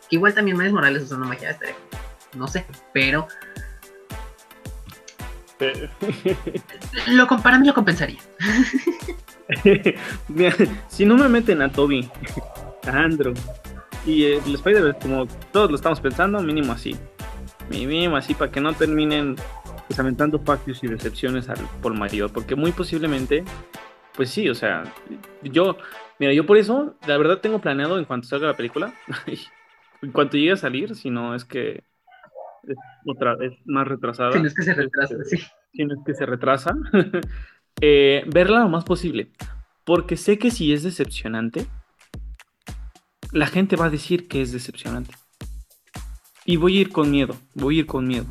[0.08, 1.74] Que igual también Miles Morales usando magia estaría,
[2.36, 3.26] no sé, pero
[7.08, 8.18] lo para mí lo compensaría.
[10.28, 10.54] Mira,
[10.88, 12.08] si no me meten a Toby,
[12.86, 13.34] a Andrew
[14.06, 16.96] y el Spider-Man, como todos lo estamos pensando, mínimo así.
[17.70, 19.36] Mínimo así para que no terminen
[19.86, 23.44] pues, aventando factios y decepciones al por mayor, porque muy posiblemente,
[24.14, 24.84] pues sí, o sea,
[25.42, 25.78] yo,
[26.18, 28.92] mira, yo por eso, la verdad tengo planeado en cuanto salga la película,
[30.02, 31.84] en cuanto llegue a salir, si no es que
[32.64, 34.32] es, otra, es más retrasada.
[34.32, 35.46] Si no es que se retrasa, Este, sí.
[35.72, 36.74] si no es que se retrasa,
[37.80, 39.30] eh, verla lo más posible.
[39.84, 41.66] Porque sé que si es decepcionante,
[43.32, 45.14] la gente va a decir que es decepcionante.
[46.50, 48.26] Y voy a ir con miedo, voy a ir con miedo.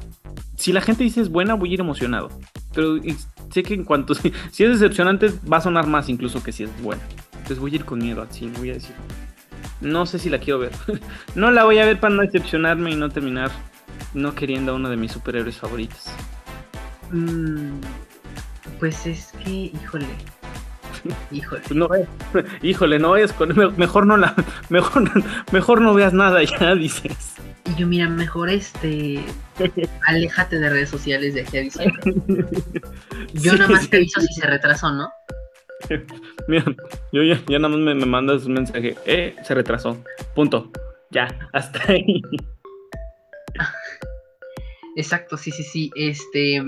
[0.57, 2.27] Si la gente dice es buena, voy a ir emocionado.
[2.75, 2.97] Pero
[3.49, 4.13] sé que en cuanto,
[4.51, 7.01] si es decepcionante, va a sonar más incluso que si es buena.
[7.31, 8.93] Entonces voy a ir con miedo al cine, voy a decir.
[9.79, 10.73] No sé si la quiero ver.
[11.35, 13.51] no la voy a ver para no decepcionarme y no terminar
[14.13, 16.07] no queriendo a uno de mis superhéroes favoritos.
[17.13, 17.79] Mm,
[18.81, 20.07] pues es que, híjole.
[21.31, 21.61] Híjole.
[21.73, 22.07] No vayas-
[22.61, 24.33] híjole, no me- mejor no la
[24.69, 25.03] mejor
[25.51, 27.35] mejor no veas nada ya dices.
[27.65, 29.23] Y yo, mira, mejor este.
[30.07, 32.01] Aléjate de redes sociales de aquí a diciembre.
[33.33, 34.27] Yo Sí, nada más te aviso sí.
[34.27, 35.07] si se retrasó, ¿no?
[36.47, 36.63] Mira,
[37.11, 40.01] yo ya, ya nada más me, me mandas un mensaje, eh, se retrasó.
[40.35, 40.71] Punto.
[41.11, 42.21] Ya, hasta ahí.
[44.95, 45.91] Exacto, sí, sí, sí.
[45.95, 46.61] Este.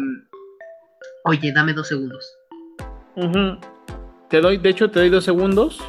[1.26, 2.26] Oye, dame dos segundos.
[3.16, 3.58] Ujú.
[4.32, 5.80] Te doy, de hecho, te doy dos segundos.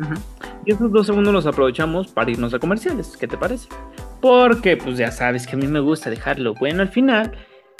[0.00, 0.14] Ujú.
[0.66, 3.16] Y esos dos segundos los aprovechamos para irnos a comerciales.
[3.16, 3.68] ¿Qué te parece?
[4.20, 7.32] Porque, pues ya sabes que a mí me gusta dejarlo bueno al final.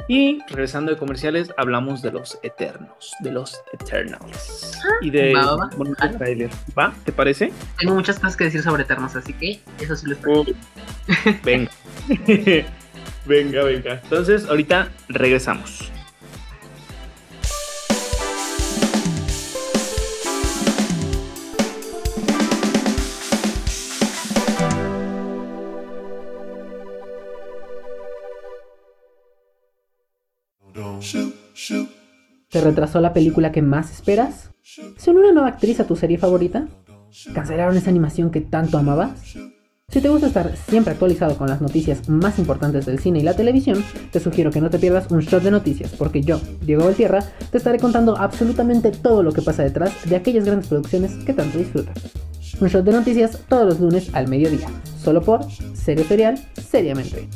[0.08, 4.78] Y regresando de comerciales, hablamos de los Eternos, de los Eternals.
[5.00, 5.70] y de va, va, va.
[5.76, 6.18] bonitos Jalo.
[6.18, 6.56] trailers.
[6.78, 6.94] ¿Va?
[7.04, 7.52] ¿Te parece?
[7.78, 10.42] Tengo muchas cosas que decir sobre Eternos, así que eso sí lo espero.
[10.42, 10.44] Uh,
[11.44, 11.70] venga.
[13.26, 14.00] venga, venga.
[14.04, 15.90] Entonces, ahorita regresamos.
[32.56, 34.48] ¿Te retrasó la película que más esperas?
[34.62, 36.66] ¿Se unió una nueva actriz a tu serie favorita?
[37.34, 39.36] ¿Cancelaron esa animación que tanto amabas?
[39.90, 43.36] Si te gusta estar siempre actualizado con las noticias más importantes del cine y la
[43.36, 47.22] televisión, te sugiero que no te pierdas un shot de noticias, porque yo, Diego Valtierra,
[47.50, 51.58] te estaré contando absolutamente todo lo que pasa detrás de aquellas grandes producciones que tanto
[51.58, 51.98] disfrutas.
[52.58, 54.68] Un shot de noticias todos los lunes al mediodía,
[55.04, 57.28] solo por Serie Serial, seriamente.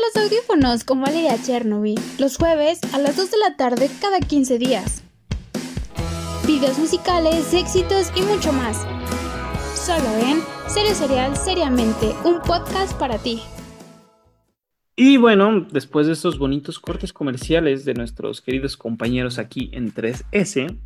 [0.00, 4.58] Los audífonos con Valeria Chernobyl los jueves a las 2 de la tarde cada 15
[4.58, 5.02] días.
[6.46, 8.86] Videos musicales, éxitos y mucho más.
[9.74, 13.42] Solo en Serie Serial Seriamente, un podcast para ti.
[14.96, 20.78] Y bueno, después de estos bonitos cortes comerciales de nuestros queridos compañeros aquí en 3S,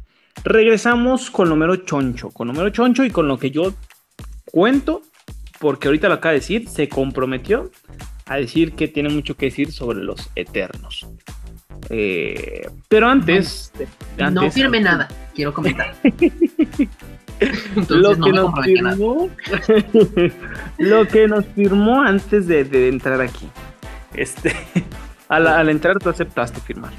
[0.43, 3.75] regresamos con lo mero choncho, con lo mero choncho y con lo que yo
[4.45, 5.03] cuento,
[5.61, 7.71] porque ahorita lo acaba de decir, se comprometió
[8.27, 11.07] a decir que tiene mucho que decir sobre los eternos.
[11.91, 13.73] Eh, pero antes,
[14.19, 15.95] no antes- firme nada, quiero comentar.
[17.41, 19.31] Entonces lo no que nos firmó
[20.79, 23.49] lo que nos firmó antes de, de entrar aquí
[24.15, 24.55] este
[25.29, 26.93] al, al entrar tú aceptaste firmar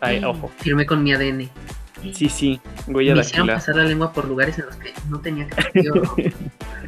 [0.00, 0.50] Ay, ojo.
[0.56, 1.50] Firmé con mi ADN.
[2.14, 5.46] Sí, sí, huella Me hicieron pasar la lengua por lugares en los que no tenía
[5.46, 6.32] que.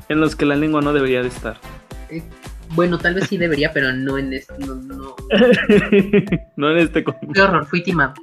[0.08, 1.58] En los que la lengua no debería de estar.
[2.74, 4.54] Bueno, tal vez sí debería, pero no en este.
[4.58, 5.14] No, no.
[6.56, 8.14] no en este con- Qué horror, fui timado.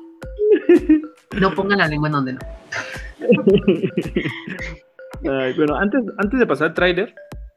[1.39, 2.39] No pongan la lengua en donde no.
[5.31, 7.13] Ay, bueno, antes, antes de pasar al tráiler,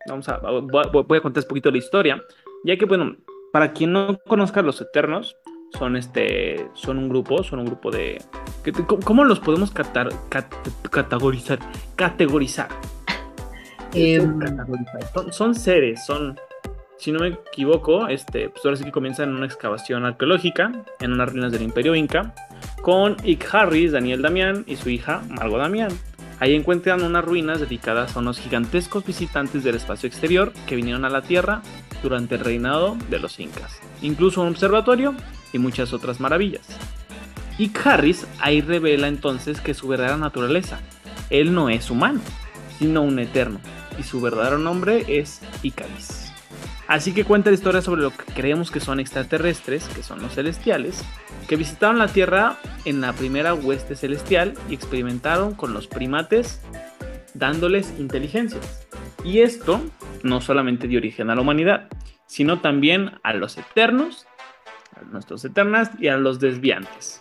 [0.09, 2.23] vamos a, voy, a- contar un poquito la historia,
[2.65, 3.17] ya que, bueno,
[3.53, 5.37] para quien no conozca los Eternos,
[5.79, 8.21] son este, son un grupo, son un grupo de,
[8.87, 10.53] ¿cómo- ¿cómo los podemos catar- cat-
[10.91, 11.59] categorizar?
[11.97, 12.69] Categorizar.
[13.95, 15.03] Em, Categorizar.
[15.15, 16.39] Son, son seres, son,
[17.03, 21.13] si no me equivoco, este, pues ahora sí que comienzan en una excavación arqueológica en
[21.13, 22.33] unas ruinas del Imperio Inca,
[22.81, 25.91] con Ick Harris, Daniel Damián y su hija Margot Damián.
[26.39, 31.11] Ahí encuentran unas ruinas dedicadas a unos gigantescos visitantes del espacio exterior que vinieron a
[31.11, 31.63] la Tierra
[32.05, 33.81] durante el reinado de los incas.
[34.01, 35.13] Incluso un observatorio
[35.53, 36.69] y muchas otras maravillas.
[37.59, 40.79] Ick Harris ahí revela entonces que su verdadera naturaleza.
[41.31, 42.21] Él no es humano,
[42.79, 43.59] sino un eterno.
[43.99, 46.22] Y su verdadero nombre es Icaris.
[46.89, 50.35] Así que cuenta la historia sobre lo que creemos que son extraterrestres, que son los
[50.35, 51.03] celestiales,
[51.49, 56.61] que visitaron la Tierra en la primera hueste celestial y experimentaron con los primates
[57.35, 58.87] dándoles inteligencias.
[59.25, 59.81] Y esto
[60.23, 61.89] no solamente dio origen a la humanidad,
[62.27, 64.27] sino también a los eternos,
[64.97, 67.21] a nuestros eternas y a los desviantes.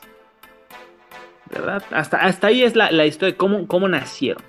[1.49, 1.83] ¿Verdad?
[1.91, 4.43] Hasta, hasta ahí es la, la historia de cómo, cómo nacieron.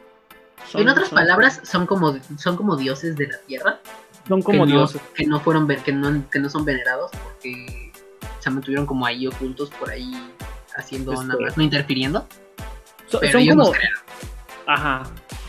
[0.70, 3.80] Son- en otras son- palabras, son como, son como dioses de la tierra.
[4.28, 5.00] Son como que dioses.
[5.14, 7.92] Que no fueron ver- que no, que no son venerados porque
[8.40, 10.12] se mantuvieron como ahí ocultos por ahí
[10.76, 12.26] haciendo Esto- nada más, no interfiriendo.
[13.06, 13.72] Son, Pero son ellos como.
[14.66, 15.02] Ajá,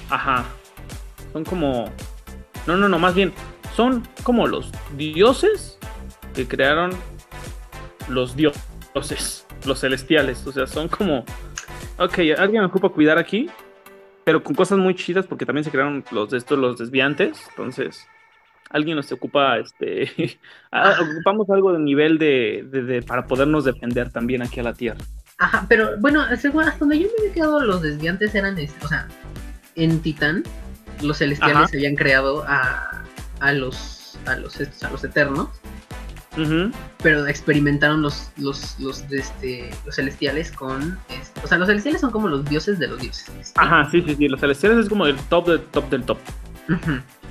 [0.09, 0.45] ajá.
[1.31, 1.89] Son como.
[2.67, 3.33] No, no, no, más bien.
[3.75, 5.77] Son como los dioses
[6.35, 6.91] que crearon
[8.07, 10.45] los dioses, los celestiales.
[10.45, 11.25] O sea, son como.
[11.97, 13.49] Ok, alguien me ocupa cuidar aquí,
[14.23, 17.39] pero con cosas muy chidas porque también se crearon los de estos, los desviantes.
[17.49, 18.07] Entonces,
[18.73, 20.11] alguien nos ocupa, este.
[21.01, 24.99] ocupamos algo de nivel de, de- de- para podernos defender también aquí a la Tierra.
[25.37, 29.07] Ajá, pero bueno, según hasta donde yo me había quedado, los desviantes eran, o sea,
[29.75, 30.43] en Titán,
[31.01, 31.69] los celestiales Ajá.
[31.73, 33.03] habían creado a,
[33.39, 35.49] a los a los estos, a los eternos,
[36.37, 36.71] Ujú.
[37.01, 41.99] pero experimentaron los los los de este los celestiales con este, o sea, los celestiales
[42.01, 43.31] son como los dioses de los dioses.
[43.41, 43.53] ¿sí?
[43.55, 44.27] Ajá, sí, sí, sí.
[44.27, 46.17] Los celestiales es como el top del top del top.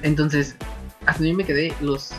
[0.03, 0.57] Entonces,
[1.07, 2.13] hasta yo me quedé los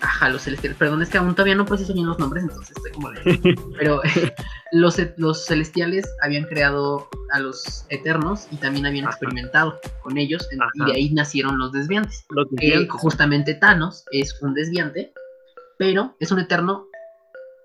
[0.00, 0.76] Ajá, los celestiales.
[0.78, 3.54] Perdón, es que aún todavía no proceso bien los nombres, entonces estoy como de...
[3.78, 4.00] Pero
[4.72, 9.12] los, los celestiales habían creado a los eternos y también habían Ajá.
[9.12, 12.24] experimentado con ellos en- y de ahí nacieron los desviantes.
[12.30, 13.00] Los Que desviantes.
[13.00, 15.12] justamente Thanos es un desviante,
[15.78, 16.86] pero es un eterno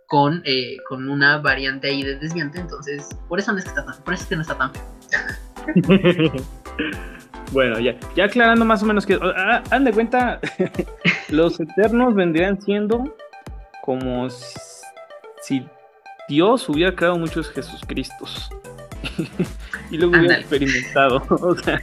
[0.07, 3.83] con, eh, con una variante ahí de desviante, entonces por eso no es que está
[3.85, 4.83] tan, por eso es que no está tan feo.
[7.51, 9.19] bueno, ya, ya aclarando más o menos que.
[9.21, 10.39] ah, Hagan de cuenta,
[11.29, 13.15] los eternos vendrían siendo
[13.81, 14.27] como
[15.41, 15.65] si,
[16.27, 18.49] Dios hubiera creado muchos Jesús Cristos.
[19.91, 21.23] y luego hubiera experimentado.
[21.29, 21.81] o sea,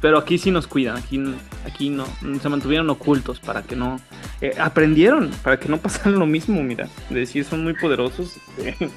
[0.00, 1.20] pero aquí sí nos cuidan, aquí,
[1.66, 2.06] aquí no,
[2.40, 4.00] se mantuvieron ocultos para que no.
[4.40, 6.88] eh, aprendieron para que no pasara lo mismo, mira.
[7.10, 8.36] De decir, son muy poderosos.
[8.58, 8.88] este,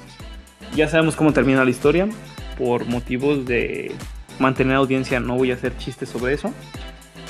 [0.74, 2.08] ya sabemos cómo termina la historia.
[2.56, 3.94] Por motivos de
[4.38, 6.52] mantener audiencia, no voy a hacer chistes sobre eso.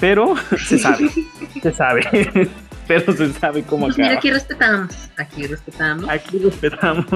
[0.01, 1.09] Pero se sabe,
[1.63, 2.49] se sabe.
[2.89, 4.19] pero se sabe cómo Pues mira, acaba.
[4.19, 7.07] aquí respetamos, aquí respetamos Aquí respetamos.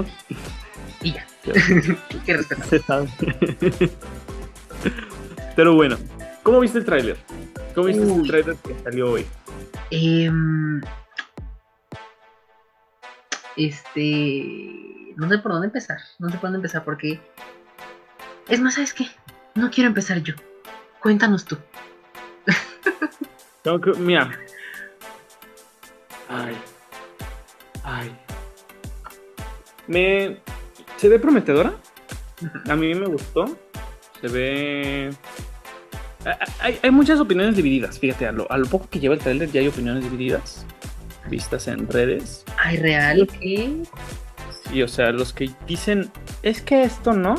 [1.02, 1.26] y ya.
[2.20, 2.68] Aquí respetamos.
[2.68, 3.08] Se sabe.
[5.56, 5.96] Pero bueno,
[6.42, 7.16] ¿cómo viste el tráiler?
[7.74, 8.28] ¿Cómo viste el Uy.
[8.28, 9.26] tráiler que salió hoy?
[9.90, 10.80] Em,
[13.56, 15.12] este.
[15.16, 15.98] No sé por dónde empezar.
[16.18, 17.20] No sé por dónde empezar porque.
[18.48, 19.06] Es más, ¿sabes qué?
[19.54, 20.34] No quiero empezar yo.
[21.00, 21.58] Cuéntanos tú.
[23.62, 24.30] Tengo que, mira.
[26.28, 26.56] Ay.
[27.82, 28.16] Ay.
[29.86, 30.38] Me.
[30.96, 31.74] Se ve prometedora.
[32.68, 33.58] A mí me gustó.
[34.20, 35.10] Se ve.
[36.60, 37.98] Hay, hay muchas opiniones divididas.
[37.98, 40.66] Fíjate, a lo, a lo poco que lleva el trailer ya hay opiniones divididas.
[41.28, 42.44] Vistas en redes.
[42.58, 43.82] Ay, real, ¿qué?
[44.70, 46.10] Sí, o sea, los que dicen,
[46.42, 47.34] es que esto no,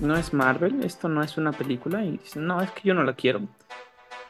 [0.00, 3.04] no es Marvel, esto no es una película, y dicen, no, es que yo no
[3.04, 3.42] la quiero.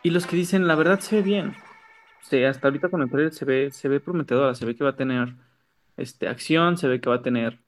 [0.02, 1.48] Y los que dicen, la verdad se ve bien.
[1.50, 4.84] O sea, hasta ahorita con el trailer se ve, se ve prometedora, se ve que
[4.84, 5.34] va a tener
[5.96, 7.58] este, acción, se ve que va a tener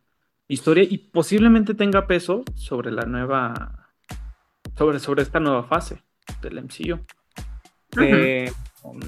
[0.48, 3.88] historia y posiblemente tenga peso sobre la nueva,
[4.76, 6.02] sobre, sobre esta nueva fase
[6.42, 6.98] del MCU.
[8.00, 8.50] Eh,
[8.82, 9.00] um,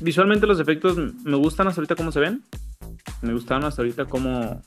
[0.00, 2.42] visualmente los efectos me gustan hasta ahorita cómo se ven.
[3.22, 4.62] Me gustaron hasta ahorita cómo,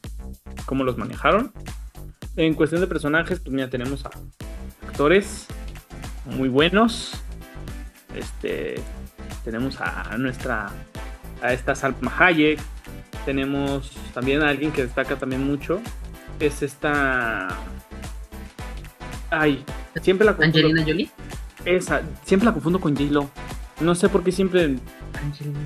[0.65, 1.51] cómo los manejaron.
[2.39, 4.11] En cuestión de personajes, pues mira, tenemos a
[4.87, 5.45] actores
[6.23, 7.11] muy buenos.
[8.15, 8.75] Este,
[9.43, 10.69] tenemos a nuestra,
[11.41, 12.57] a esta Salma Hayek.
[13.25, 15.81] Tenemos también a alguien que destaca también mucho.
[16.39, 17.49] Es esta.
[19.29, 19.61] Ay,
[20.01, 20.59] siempre la confundo.
[20.59, 21.09] Angelina Jolie.
[21.65, 23.29] Esa, siempre la confundo con J-Lo.
[23.81, 24.77] No sé por qué siempre.
[25.21, 25.59] Angelina.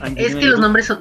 [0.00, 1.00] Angelina Es que los nombres son,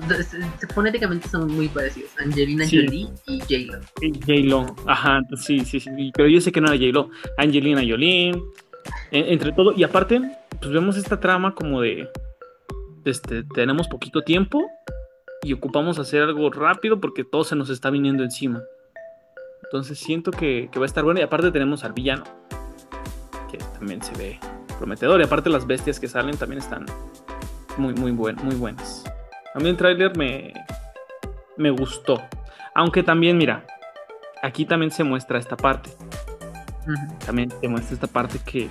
[0.74, 2.10] fonéticamente son muy parecidos.
[2.20, 2.84] Angelina Sí.
[2.86, 3.80] Jolie y J-Lo.
[4.02, 4.76] y J-Lo.
[4.86, 6.12] Ajá, sí, sí, sí.
[6.16, 7.10] Pero yo sé que no era J-Lo.
[7.38, 8.30] Angelina Jolie.
[9.12, 9.74] en- entre todo.
[9.76, 10.22] Y aparte,
[10.60, 12.10] pues vemos esta trama como de.
[13.06, 14.66] Este, tenemos poquito tiempo
[15.44, 18.62] y ocupamos hacer algo rápido porque todo se nos está viniendo encima.
[19.64, 21.20] Entonces siento que, que va a estar bueno.
[21.20, 22.24] Y aparte tenemos al villano,
[23.52, 24.40] que también se ve
[24.78, 25.20] prometedor.
[25.20, 26.86] Y aparte las bestias que salen también están
[27.78, 29.04] muy, muy, buen, muy buenas.
[29.54, 30.54] A mí el tráiler me,
[31.58, 32.22] me gustó.
[32.76, 33.66] Aunque también, mira,
[34.44, 35.90] aquí también se muestra esta parte.
[37.26, 38.70] También se muestra esta parte que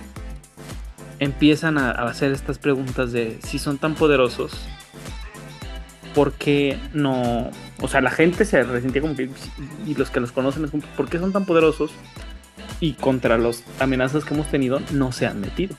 [1.19, 4.67] empiezan a, a hacer estas preguntas de si son tan poderosos,
[6.17, 7.51] ¿por qué no?
[7.79, 9.29] O sea, la gente se resentía como que,
[9.85, 11.91] y los que los conocen es como, ¿por qué son tan poderosos?
[12.79, 15.75] Y contra las amenazas que hemos tenido no se han metido.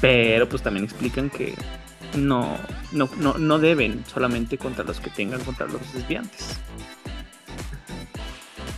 [0.00, 1.54] Pero pues también explican que
[2.16, 2.58] no,
[2.92, 6.58] no, no, no deben solamente contra los que tengan contra los desviantes.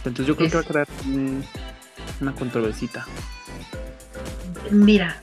[0.05, 1.45] Entonces yo creo Es- que va a crear un-
[2.21, 3.07] una controversita.
[4.71, 5.21] Mira,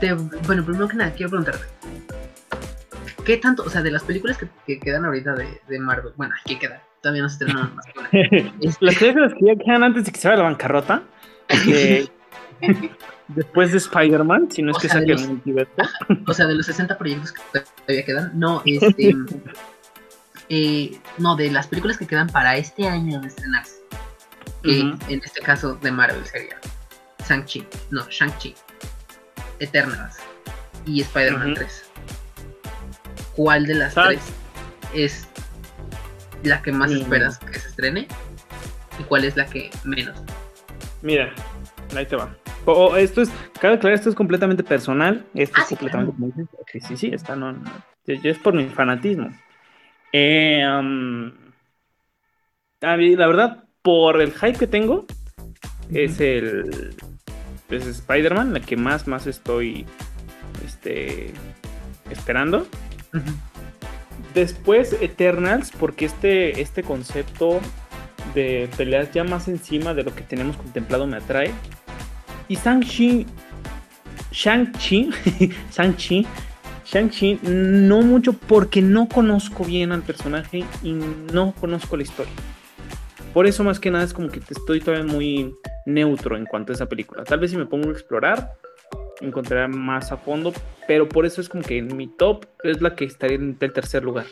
[0.00, 1.64] te- bueno, primero que nada, quiero preguntarte.
[3.24, 6.34] ¿Qué tanto, o sea, de las películas que, que quedan ahorita de, de Marvel, bueno,
[6.46, 6.80] ¿qué quedan?
[7.02, 7.84] Todavía no se estrenaron más.
[8.60, 11.02] Este, Las películas que ya quedan antes de que se vaya la bancarrota.
[11.66, 12.08] de-
[13.28, 15.72] después de Spider-Man, si no es O que saquen los- el multiverso.
[16.26, 17.42] o sea, de los 60 proyectos que
[17.86, 19.14] todavía quedan, no, este.
[20.48, 23.76] eh, no, de las películas que quedan para este año de estrenarse.
[24.62, 26.58] Que en este caso de Marvel sería
[27.28, 28.54] Shang-Chi, no, Shang-Chi,
[29.60, 30.16] Eternals
[30.84, 31.54] y Spider-Man Ujú.
[31.60, 31.84] 3.
[33.36, 34.20] ¿Cuál de las ¿Sabes?
[34.90, 35.28] tres es
[36.42, 38.08] la que más esperas que se estrene?
[38.98, 40.20] ¿Y cuál es la que menos?
[41.02, 41.32] Mira,
[41.96, 42.34] ahí te va.
[42.72, 45.24] O- esto es, cabe aclarar, esto es completamente personal.
[45.34, 46.44] Esto Ah, es sí, completamente.
[46.72, 47.60] Sí, sí, sí, está, no, no.
[48.06, 49.30] Yo, es por mi fanatismo.
[50.12, 51.30] Eh, um,
[52.80, 55.06] a mí, la verdad, por el hype que tengo,
[55.92, 56.94] es el.
[57.70, 59.84] Es Spider-Man, la que más, más estoy.
[60.64, 61.32] Este.
[62.10, 62.66] Esperando.
[64.34, 67.60] Después Eternals, porque este, este concepto
[68.34, 71.50] de peleas ya más encima de lo que tenemos contemplado me atrae.
[72.48, 73.26] Y Shang-Chi,
[74.32, 75.10] Shang-Chi,
[75.72, 76.26] Shang-Chi,
[76.84, 82.32] Shang-Chi, no mucho porque no conozco bien al personaje y no conozco la historia.
[83.34, 86.74] Por eso más que nada es como que estoy todavía muy neutro en cuanto a
[86.74, 87.24] esa película.
[87.24, 88.54] Tal vez si me pongo a explorar,
[89.20, 90.52] encontraré más a fondo,
[90.86, 93.72] pero por eso es como que en mi top es la que estaría en el
[93.72, 94.26] tercer lugar.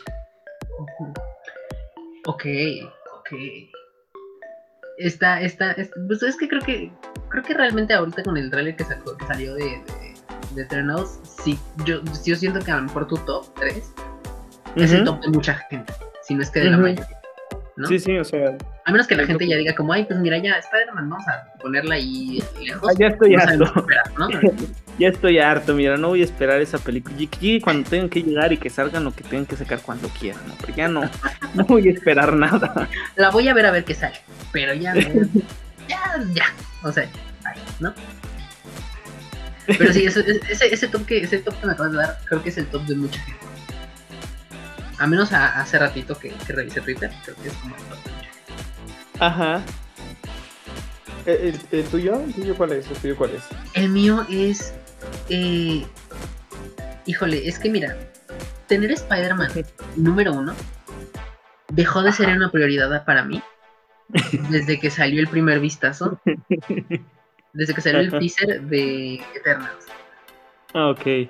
[2.25, 2.45] Ok,
[3.19, 3.76] ok.
[4.97, 6.91] Está, está, es, pues es que creo que
[7.29, 10.15] creo que realmente ahorita con el trailer que, sacó, que salió de, de,
[10.55, 13.93] de Eternals, sí, yo, yo siento que a lo mejor tu top 3
[14.75, 17.07] es el top de mucha gente, si no es que de la mayoría.
[17.75, 17.87] ¿no?
[17.87, 18.57] Sí, sí, o sea,
[18.87, 21.51] A menos que la gente ya diga como, ay, pues mira, ya Spider-Man, vamos a
[21.59, 22.89] ponerla ahí lejos.
[22.89, 23.63] ah, ya estoy no harto.
[23.65, 24.29] esperar, ¿no?
[24.97, 27.15] Ya estoy harto, mira, no voy a esperar esa película.
[27.19, 29.79] Y que llegue cuando tengan que llegar y que salgan lo que tengan que sacar
[29.81, 30.55] cuando quieran, ¿no?
[30.61, 31.01] Pero ya no,
[31.53, 32.87] no voy a esperar nada.
[33.17, 34.15] La voy a ver a ver qué sale,
[34.53, 34.93] pero ya,
[35.87, 36.45] ya, ya,
[36.81, 37.07] o sea,
[37.43, 37.93] ay, ¿no?
[39.67, 42.49] Pero sí, ese, ese, top que, ese top que me acabas de dar, creo que
[42.49, 43.45] es el top de mucha gente.
[44.97, 48.03] A menos a- hace ratito que, que revisé Twitter, creo que es como el top
[48.03, 48.36] de mucha gente.
[49.19, 49.61] Ajá.
[51.25, 52.19] ¿El, el- el tuyo?
[52.21, 52.87] ¿El tuyo cuál es?
[52.89, 53.43] ¿El tuyo cuál es?
[53.73, 54.73] El mío es.
[55.29, 55.85] eh,
[57.05, 57.95] híjole, es que mira,
[58.67, 59.51] tener Spider-Man
[59.95, 60.53] número uno
[61.69, 63.41] dejó de ser una prioridad para mí
[64.49, 66.19] desde que salió el primer vistazo,
[67.53, 69.85] desde que salió el teaser de Eternals.
[70.73, 71.29] Ah, ok.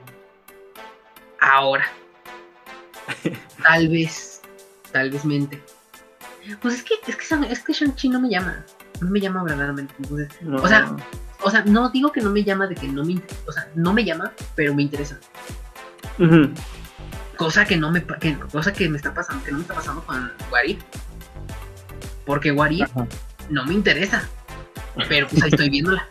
[1.39, 1.85] Ahora,
[3.63, 4.41] tal vez,
[4.91, 5.59] tal vez mente.
[6.61, 8.63] Pues es que, es que, es que Shang-Chi no me llama,
[9.01, 9.93] no me llama verdaderamente.
[9.99, 10.57] Entonces, No.
[10.61, 10.95] O sea,
[11.43, 13.67] o sea, no digo que no me llama de que no me, inter- o sea,
[13.75, 15.19] no me llama, pero me interesa.
[16.19, 16.49] Ujú.
[17.37, 20.03] Cosa que no me que, cosa que me está pasando, que no me está pasando
[20.03, 20.81] con Warif.
[22.25, 22.89] Porque Warif
[23.49, 24.27] no me interesa.
[25.07, 26.07] Pero pues ahí estoy viéndola.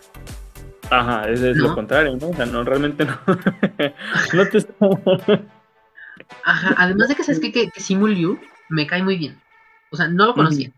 [0.91, 1.69] Ajá, es, es ¿No?
[1.69, 2.29] lo contrario, ¿no?
[2.29, 3.19] O sea, no, realmente no.
[4.35, 4.65] no te.
[6.45, 9.41] Ajá, además de que sabes que, que, que Simu Liu me cae muy bien.
[9.91, 10.73] O sea, no lo conocía.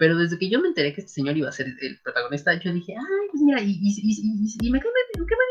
[0.00, 2.72] Pero desde que yo me enteré que este señor iba a ser el protagonista, yo
[2.72, 3.78] dije, ay, pues mira, y,
[4.70, 4.90] me, cae,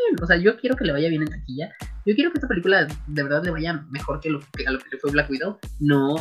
[0.09, 0.23] bien.
[0.23, 1.71] O sea, yo quiero que le vaya bien en taquilla.
[2.03, 4.79] Yo quiero que esta película de verdad le vaya mejor que, lo, que a lo
[4.79, 5.59] que le fue Black Widow.
[5.79, 6.15] No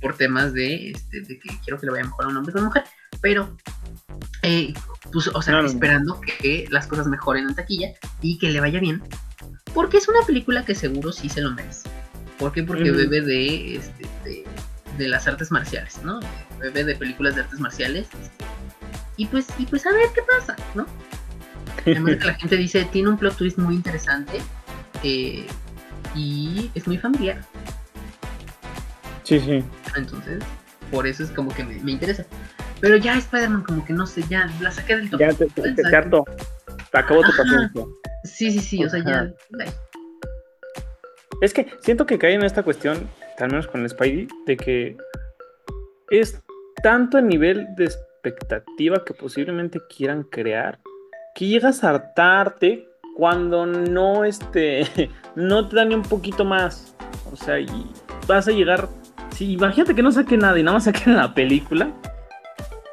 [0.00, 2.58] por temas de, este, de que quiero que le vaya mejor a un hombre que
[2.58, 2.82] a una mujer.
[3.20, 3.56] Pero,
[4.42, 4.74] eh,
[5.12, 9.00] pues, o sea, esperando que las cosas mejoren en taquilla y que le vaya bien.
[9.72, 11.88] Porque es una película que seguro sí se lo merece.
[12.40, 12.64] ¿Por qué?
[12.64, 14.44] Porque bebe de, este, de
[14.98, 16.20] de las artes marciales, ¿no?
[16.58, 18.08] Bebé de películas de artes marciales.
[19.16, 20.86] Y pues, y pues a ver qué pasa, ¿no?
[21.86, 24.40] Además que la gente dice, tiene un plot twist muy interesante
[25.02, 25.46] eh,
[26.14, 27.40] y es muy familiar.
[29.24, 29.64] Sí, sí.
[29.96, 30.42] Entonces,
[30.90, 32.24] por eso es como que me, interesa.
[32.80, 35.20] Pero ya Spider-Man como que no sé, ya la saqué del top.
[35.20, 37.84] Ya te, te, te, acabó tu paciencia.
[38.24, 39.32] Sí, sí, sí, o sea, ya...
[41.40, 43.08] Es que siento que cae en esta cuestión
[43.42, 44.96] al menos con el Spidey, de que
[46.10, 46.40] es
[46.82, 50.78] tanto el nivel de expectativa que posiblemente quieran crear,
[51.34, 54.86] que llegas a hartarte cuando no, este,
[55.34, 56.94] no te dan ni un poquito más.
[57.32, 57.86] O sea, y
[58.26, 58.88] vas a llegar,
[59.30, 61.90] si imagínate que no saque nada y nada más saquen la película,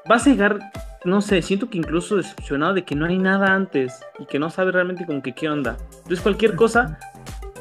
[0.07, 0.59] vas a llegar,
[1.03, 4.49] no sé, siento que incluso decepcionado de que no hay nada antes y que no
[4.49, 5.77] sabes realmente con qué, qué onda.
[5.97, 6.97] Entonces cualquier cosa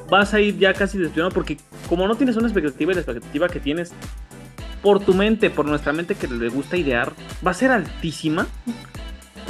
[0.09, 3.48] vas a ir ya casi decepcionado porque como no tienes una expectativa y la expectativa
[3.48, 3.92] que tienes
[4.82, 7.12] por tu mente, por nuestra mente que le gusta idear,
[7.46, 8.46] va a ser altísima.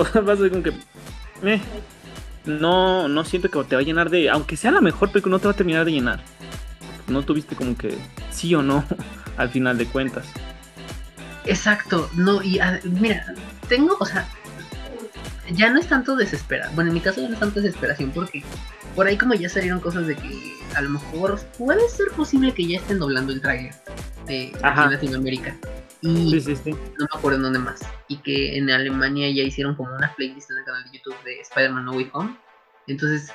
[0.00, 0.72] O sea, vas a decir como que...
[1.42, 1.61] Eh,
[2.46, 4.30] no, no siento que te va a llenar de...
[4.30, 6.20] Aunque sea la mejor película, no te va a terminar de llenar.
[7.09, 7.98] No tuviste como que
[8.30, 8.84] sí o no
[9.36, 10.24] al final de cuentas.
[11.44, 13.34] Exacto, no, y mira,
[13.68, 14.28] tengo, o sea,
[15.53, 16.74] ya no es tanto desesperación.
[16.74, 18.42] Bueno, en mi caso ya no es tanto desesperación porque
[18.94, 22.66] por ahí como ya salieron cosas de que a lo mejor puede ser posible que
[22.66, 23.74] ya estén doblando el trailer
[24.26, 25.57] de Latinoamérica.
[26.01, 26.30] Y
[26.66, 27.80] no me acuerdo en dónde más.
[28.07, 31.40] Y que en Alemania ya hicieron como una playlist en el canal de YouTube de
[31.40, 32.36] Spider-Man No Way Home.
[32.86, 33.32] Entonces,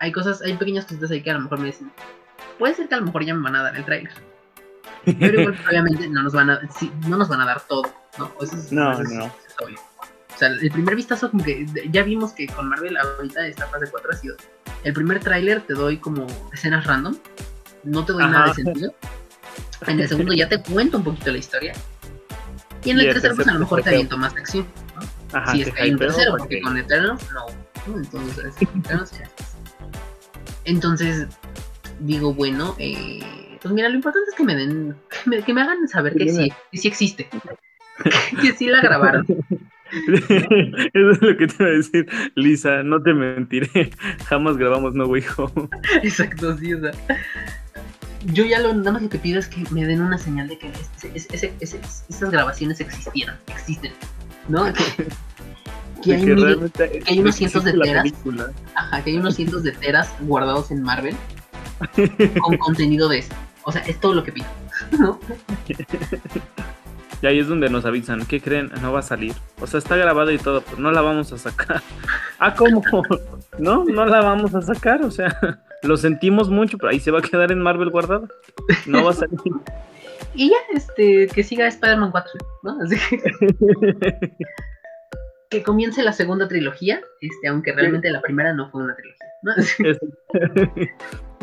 [0.00, 1.92] hay cosas, hay pequeñas cositas ahí que a lo mejor me dicen,
[2.58, 4.12] puede ser que a lo mejor ya me van a dar el trailer.
[5.04, 6.60] Pero igual, obviamente no nos van a,
[7.06, 7.84] no nos van a dar todo,
[8.18, 8.32] ¿no?
[8.72, 9.32] no, no
[10.40, 14.10] sea, el primer vistazo como que ya vimos que con Marvel ahorita esta fase 4
[14.10, 14.36] ha sido
[14.84, 17.16] el primer tráiler te doy como escenas random,
[17.84, 18.94] no te doy nada de sentido.
[19.86, 21.72] En el segundo ya te cuento un poquito la historia.
[22.84, 24.66] Y en el, tercero, pues a lo mejor te aviento más acción.
[24.94, 25.38] ¿no?
[25.38, 27.46] Ajá, si es que hay un tercero, porque, con Eternals no.
[27.94, 28.54] Entonces,
[30.64, 31.26] Entonces,
[32.00, 34.96] digo, bueno, eh, pues mira, lo importante es que me den,
[35.44, 37.28] que me, hagan saber que sí, que sí existe.
[38.40, 39.26] que sí la grabaron.
[40.92, 43.90] Eso es lo que te iba a decir, Lisa, no te mentiré,
[44.26, 45.68] jamás grabamos No Way Home.
[46.02, 46.92] Exacto, sí, o sea.
[48.26, 50.70] Yo ya lo, nada más que pido es que me den una señal de que
[51.22, 53.92] esas grabaciones existieran, existen,
[54.48, 54.64] ¿no?
[56.02, 58.06] Que, hay, que hay, unos cientos de teras.
[58.74, 61.14] Ajá, que hay unos cientos de teras guardados en Marvel
[62.40, 63.34] con contenido de eso.
[63.64, 64.46] O sea, es todo lo que pido,
[64.98, 65.20] ¿no?
[67.22, 68.70] Y ahí es donde nos avisan, ¿qué creen?
[68.80, 69.34] No va a salir.
[69.60, 71.82] O sea, está grabado y todo, pero no la vamos a sacar.
[72.38, 72.82] ah, ¿cómo?
[73.58, 75.36] no, no la vamos a sacar, o sea,
[75.82, 78.26] lo sentimos mucho, pero ahí se va a quedar en Marvel guardada.
[78.86, 79.38] No va a salir.
[80.34, 82.78] y ya, este, que siga Spider-Man 4, ¿no?
[82.82, 84.36] Así que...
[85.50, 89.26] que comience la segunda trilogía, este, aunque realmente la primera no fue una trilogía.
[89.42, 89.52] ¿no?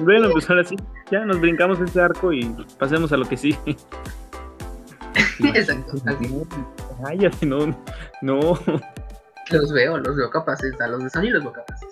[0.03, 0.75] bueno, pues ahora sí,
[1.11, 2.47] ya nos brincamos este arco y
[2.79, 3.57] pasemos a lo que sigue.
[5.39, 5.97] Exacto,
[7.05, 7.77] Ay, no,
[8.21, 8.59] no.
[9.49, 10.79] Los veo, los veo capaces.
[10.81, 11.89] A los de Sony los veo capaces.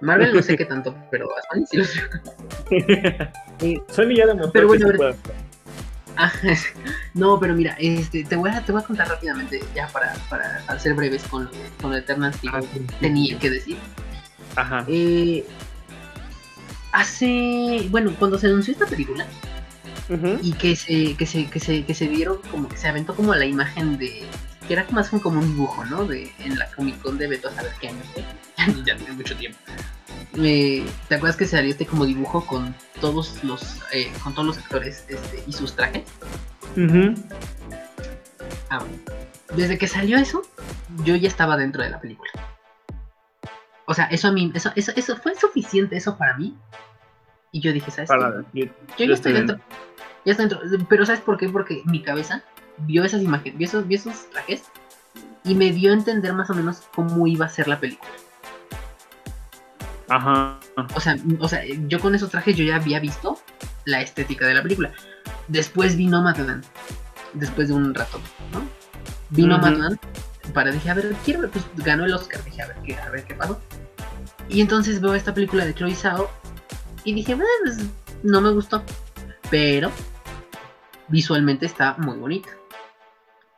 [0.00, 3.82] Marvel no sé qué tanto, pero a Sony sí los veo capaces.
[3.94, 5.16] Sony ya demostró pero bueno, que
[6.16, 6.32] ah,
[7.14, 10.78] no, pero mira, este, te voy a, te voy a contar rápidamente, ya para, para
[10.78, 11.48] ser breves con,
[11.80, 12.60] con Eternals que ah,
[13.00, 13.76] tenía que decir.
[14.56, 14.84] Ajá.
[14.88, 15.44] Eh,
[16.92, 19.26] hace, bueno, cuando se anunció esta película,
[20.42, 23.34] y que se, que se, que se, que se dieron como que se aventó como
[23.34, 24.26] la imagen de
[24.66, 26.04] que era más como un dibujo, ¿no?
[26.04, 28.02] De, en la Comic Con de Beto a saber qué año
[28.84, 29.58] ya tiene mucho tiempo.
[30.34, 35.04] ¿Te acuerdas que salió este como dibujo con todos los eh, con todos los actores
[35.08, 36.02] este, y sus trajes?
[38.70, 38.84] ah,
[39.54, 40.42] desde que salió eso,
[41.04, 42.30] yo ya estaba dentro de la película.
[43.86, 46.56] O sea, eso a mí, eso, eso, eso fue suficiente eso para mí.
[47.54, 48.10] Y yo dije, ¿sabes?
[48.52, 48.68] qué?
[48.98, 49.60] Yo ya estoy dentro.
[50.24, 50.58] Ya está dentro.
[50.88, 51.48] Pero ¿sabes por qué?
[51.48, 52.42] Porque mi cabeza
[52.78, 54.64] vio esas imágenes, vio esos, vio esos trajes
[55.44, 58.10] y me dio a entender más o menos cómo iba a ser la película.
[60.08, 60.58] Ajá.
[60.96, 63.38] O sea, o sea, yo con esos trajes yo ya había visto
[63.84, 64.92] la estética de la película.
[65.46, 66.64] Después vino Nomadland.
[67.34, 68.20] después de un rato,
[68.52, 68.66] ¿no?
[69.30, 69.64] Vino Ujú.
[69.64, 70.00] Batman
[70.52, 73.10] para dije, a ver, quiero ver, pues ganó el Oscar, dije, a ver qué, a
[73.10, 73.60] ver qué pasó.
[74.48, 76.28] Y entonces veo esta película de Chloe Zhao
[77.04, 77.78] y dije, bueno, pues,
[78.22, 78.82] no me gustó,
[79.50, 79.90] pero
[81.08, 82.48] visualmente está muy bonita.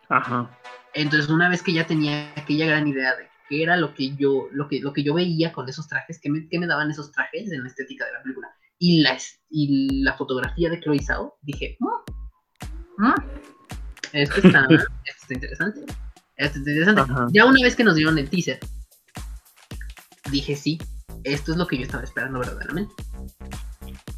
[0.09, 0.51] Ajá.
[0.95, 4.49] Entonces, una vez que ya tenía aquella gran idea de qué era lo que yo,
[4.53, 7.13] lo que, lo que yo veía con esos trajes, qué me, qué me daban esos
[7.13, 9.17] trajes en la estética de la película, y la,
[9.51, 13.15] y la fotografía de Chloe Zhao, dije, "Mm, mm,
[14.13, 15.81] esto, está, esto está interesante.
[16.37, 17.01] Esto está interesante.
[17.01, 17.27] Ajá.
[17.33, 18.59] Ya una vez que nos dieron el teaser,
[20.31, 20.79] dije, sí,
[21.33, 22.95] esto es lo que yo estaba esperando verdaderamente.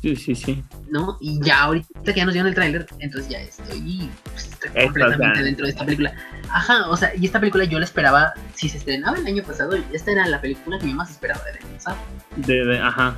[0.00, 0.62] Sí, sí, sí.
[0.90, 1.16] ¿no?
[1.20, 4.50] Y ya ahorita que ya nos dieron el tráiler, entonces ya estoy, pues,
[4.84, 6.14] completamente dentro de esta película.
[6.50, 9.76] Ajá, o sea, y esta película yo la esperaba, si se estrenaba el año pasado,
[9.92, 11.96] esta era la película que yo más esperaba del año pasado.
[12.36, 13.16] De, de- ajá.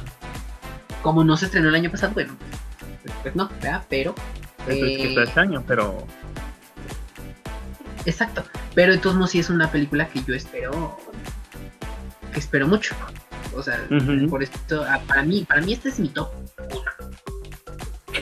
[1.03, 2.35] Como no se estrenó el año pasado, bueno,
[3.23, 3.85] pues, no, ¿verdad?
[3.91, 4.15] Pero...
[4.67, 6.07] Es que eh, está este año, pero.
[8.07, 10.99] exacto, pero de todos modos sí es una película que yo espero,
[12.33, 12.95] que espero mucho.
[13.55, 13.87] O sea,
[14.29, 16.31] por esto, ah, para mí, para mí este es mi top
[16.73, 16.91] uno.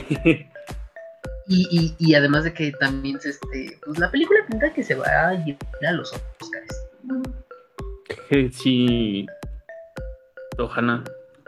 [1.51, 5.07] Y, y, y además de que también este, pues la película pinta que se va
[5.07, 6.85] a llevar a los Oscars.
[8.29, 9.25] Que sí.
[10.59, 11.03] Ojalá.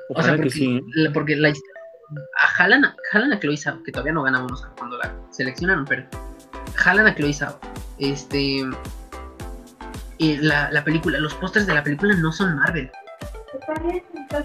[0.09, 0.81] O Ojalá sea, que porque, sí.
[0.95, 4.97] la, porque la, a jalan, a, jalan a Chloe Zhao, que todavía no Oscar cuando
[4.97, 6.03] la seleccionaron, pero
[6.73, 7.59] jalan a Chloe Zhao.
[7.99, 8.63] Este,
[10.17, 12.89] y la, la película, los pósters de la película no son Marvel.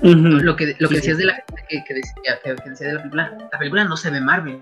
[0.03, 1.23] Lo que, lo que Sí, decías sí.
[1.23, 1.37] de la
[1.69, 2.12] que, que decía,
[2.45, 4.61] que- decía de la película, la película no se ve Marvel.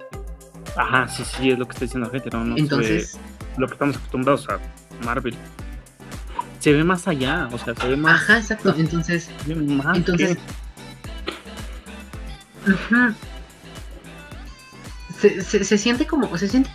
[0.76, 2.44] Ajá, sí, sí, es lo que está diciendo la gente, ¿no?
[2.44, 3.18] no se ve Entonces,
[3.59, 4.59] lo que estamos acostumbrados a
[5.05, 5.34] Marvel.
[6.61, 8.22] Se ve más allá, o sea, se ve más.
[8.22, 8.74] ajá, exacto.
[8.76, 10.42] Entonces, más Entonces, que-
[15.20, 16.70] se, se, se siente como, se siente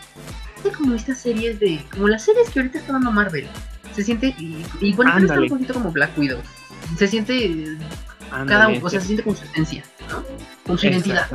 [0.78, 3.48] como estas series de, como las series que ahorita está dando Marvel.
[3.96, 6.40] Se siente, y, y bueno, está un poquito como Black Widow.
[6.98, 7.78] Se siente
[8.48, 10.24] cada uno, o sea, se siente con su esencia, ¿no?
[10.66, 11.28] Con su identidad.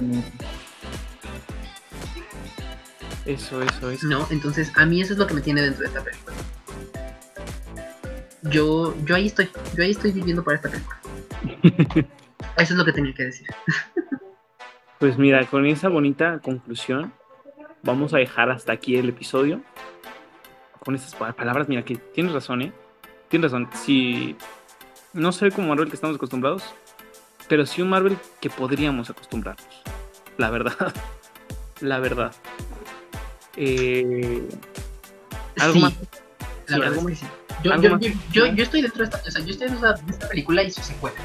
[3.27, 4.07] Eso, eso, eso.
[4.07, 4.27] ¿no?
[4.31, 6.37] Entonces, a mí eso es lo que me tiene dentro de esta película.
[8.43, 10.99] Yo, yo ahí estoy, yo ahí estoy viviendo para esta película.
[12.59, 13.47] Eso es lo que tenía que decir.
[15.01, 17.13] Pues mira, con esa bonita conclusión,
[17.83, 19.61] vamos a dejar hasta aquí el episodio.
[20.83, 22.73] Con esas pa- palabras, mira que tienes razón, ¿eh?
[23.29, 23.69] Tienes razón.
[23.75, 24.35] Si
[25.15, 26.65] no sé como Marvel que estamos acostumbrados,
[27.49, 29.83] pero sí un Marvel que podríamos acostumbrarnos.
[30.37, 30.75] La verdad.
[31.81, 32.33] La verdad.
[33.57, 34.49] Eh,
[35.59, 35.93] ¿Algo Sí, más?
[36.67, 37.33] La Sí, verdad algo es que sí.
[37.63, 38.01] Yo, ¿Algo yo, más?
[38.33, 40.83] yo, estoy dentro de esta, o sea, yo estoy dentro de esta, película y su
[40.83, 41.17] secuela.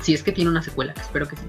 [0.00, 1.42] Si es que tiene una secuela, espero que sí.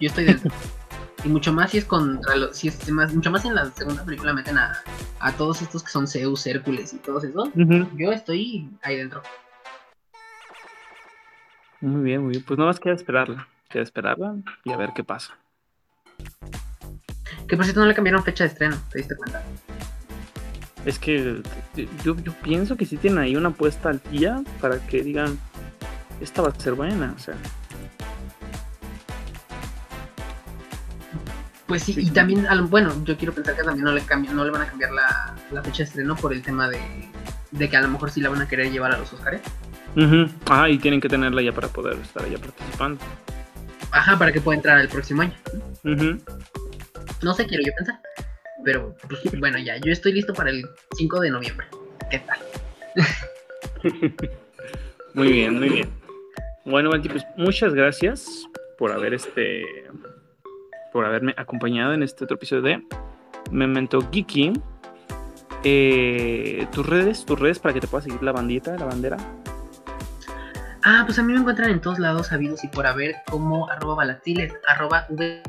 [0.00, 0.50] Yo estoy dentro.
[1.24, 4.04] y mucho más si es contra los, si es más, mucho más en la segunda
[4.04, 4.82] película meten a,
[5.20, 7.50] a todos estos que son Zeus, Hércules y todos esos.
[7.54, 9.22] Yo estoy ahí dentro.
[11.80, 12.44] Muy bien, muy bien.
[12.46, 13.48] Pues nada más queda esperarla.
[13.68, 15.34] Queda esperarla y a ver qué pasa.
[17.48, 19.42] Que por cierto no le cambiaron fecha de estreno, ¿te diste cuenta?
[20.84, 21.42] Es que
[22.04, 25.38] yo, yo pienso que sí tienen ahí una apuesta al día para que digan,
[26.20, 27.12] esta va a ser buena.
[27.16, 27.34] O sea,
[31.66, 32.00] Pues sí, Sí.
[32.06, 34.66] y también, bueno, yo quiero pensar que también no le cambian, no le van a
[34.66, 36.80] cambiar la, la fecha de estreno por el tema de,
[37.52, 39.40] de que a lo mejor sí la van a querer llevar a los Oscars.
[39.96, 40.30] Ujú.
[40.46, 43.00] Ah, y tienen que tenerla ya para poder estar allá participando.
[43.92, 45.34] Ajá, para que pueda entrar el próximo año.
[45.84, 46.18] Ujú.
[47.22, 48.00] No sé, quiero yo pensar.
[48.64, 50.64] Pero, pues, bueno, ya, yo estoy listo para el
[50.96, 51.66] 5 de noviembre.
[52.10, 52.38] ¿Qué tal?
[55.14, 55.88] Muy bien, muy bien.
[56.64, 58.46] Bueno, Valti, pues muchas gracias
[58.78, 59.64] por haber este
[60.92, 62.82] por haberme acompañado en este otro episodio de
[63.50, 64.52] Memento Geeky.
[65.64, 69.16] Eh, tus redes, tus redes para que te pueda seguir la bandita, la bandera.
[70.82, 73.96] Ah, pues a mí me encuentran en todos lados sabidos y por haber como arroba
[73.96, 75.42] balatiles, arroba v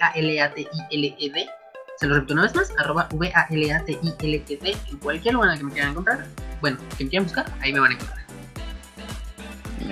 [0.00, 1.46] a l a t i l e d
[1.98, 4.56] Se lo repito una vez más, arroba v a l a t i l e
[4.56, 6.24] d En cualquier lugar en el que me quieran encontrar,
[6.62, 8.24] bueno, que me quieran buscar, ahí me van a encontrar.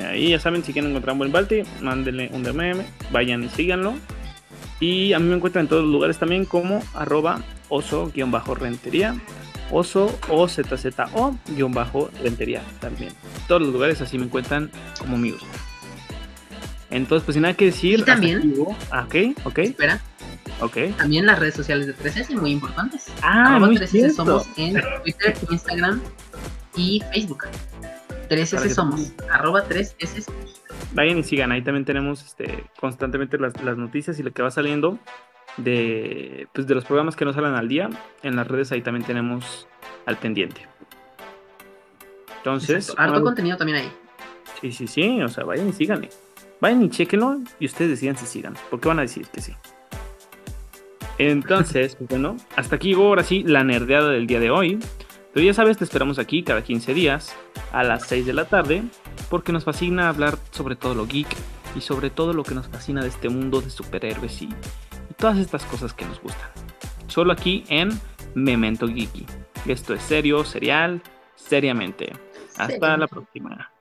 [0.08, 3.94] Ahí ya saben, si quieren encontrar un buen Balti, mándenle un DM, vayan y síganlo.
[4.80, 9.14] Y a mí me encuentran en todos los lugares también como arroba oso-rentería,
[9.70, 13.12] oso o zzo-rentería también.
[13.48, 15.42] Todos los lugares así me encuentran como amigos.
[16.90, 18.00] Entonces, pues sin nada que decir.
[18.00, 18.54] Y también-.
[18.90, 20.00] Ah, ok, ok, Espera,
[20.60, 20.76] ok.
[20.98, 23.06] también las redes sociales de 3S, muy importantes.
[23.22, 24.14] Ah, arroba muy 3S cierto.
[24.14, 26.02] somos en Twitter, Instagram
[26.76, 27.44] y Facebook.
[28.28, 30.60] Para 3S que somos, arroba 3S somos.
[30.92, 34.50] Vayan y sigan, ahí también tenemos este, constantemente las, las noticias y lo que va
[34.50, 34.98] saliendo
[35.56, 37.90] de, pues, de los programas que nos salen al día.
[38.22, 39.66] En las redes ahí también tenemos
[40.06, 40.66] al pendiente.
[42.38, 42.88] Entonces.
[42.88, 43.92] Exacto, Harto contenido también ahí.
[44.60, 45.22] Sí, sí, sí.
[45.22, 46.10] O sea, vayan y síganle.
[46.60, 48.54] Vayan y chequenlo y ustedes decidan si sigan.
[48.70, 49.52] Porque van a decir que sí.
[51.18, 54.78] Entonces, pues, bueno, hasta aquí llegó ahora sí la nerdeada del día de hoy.
[55.32, 57.34] Pero ya sabes, te esperamos aquí cada 15 días
[57.72, 58.82] a las 6 de la tarde
[59.30, 61.28] porque nos fascina hablar sobre todo lo geek
[61.74, 64.50] y sobre todo lo que nos fascina de este mundo de superhéroes y
[65.12, 66.48] todas estas cosas que nos gustan.
[67.06, 67.90] Solo aquí en
[68.34, 69.26] Memento Geeky.
[69.66, 71.02] Esto es serio, serial,
[71.36, 72.12] seriamente.
[72.56, 73.71] Hasta la próxima.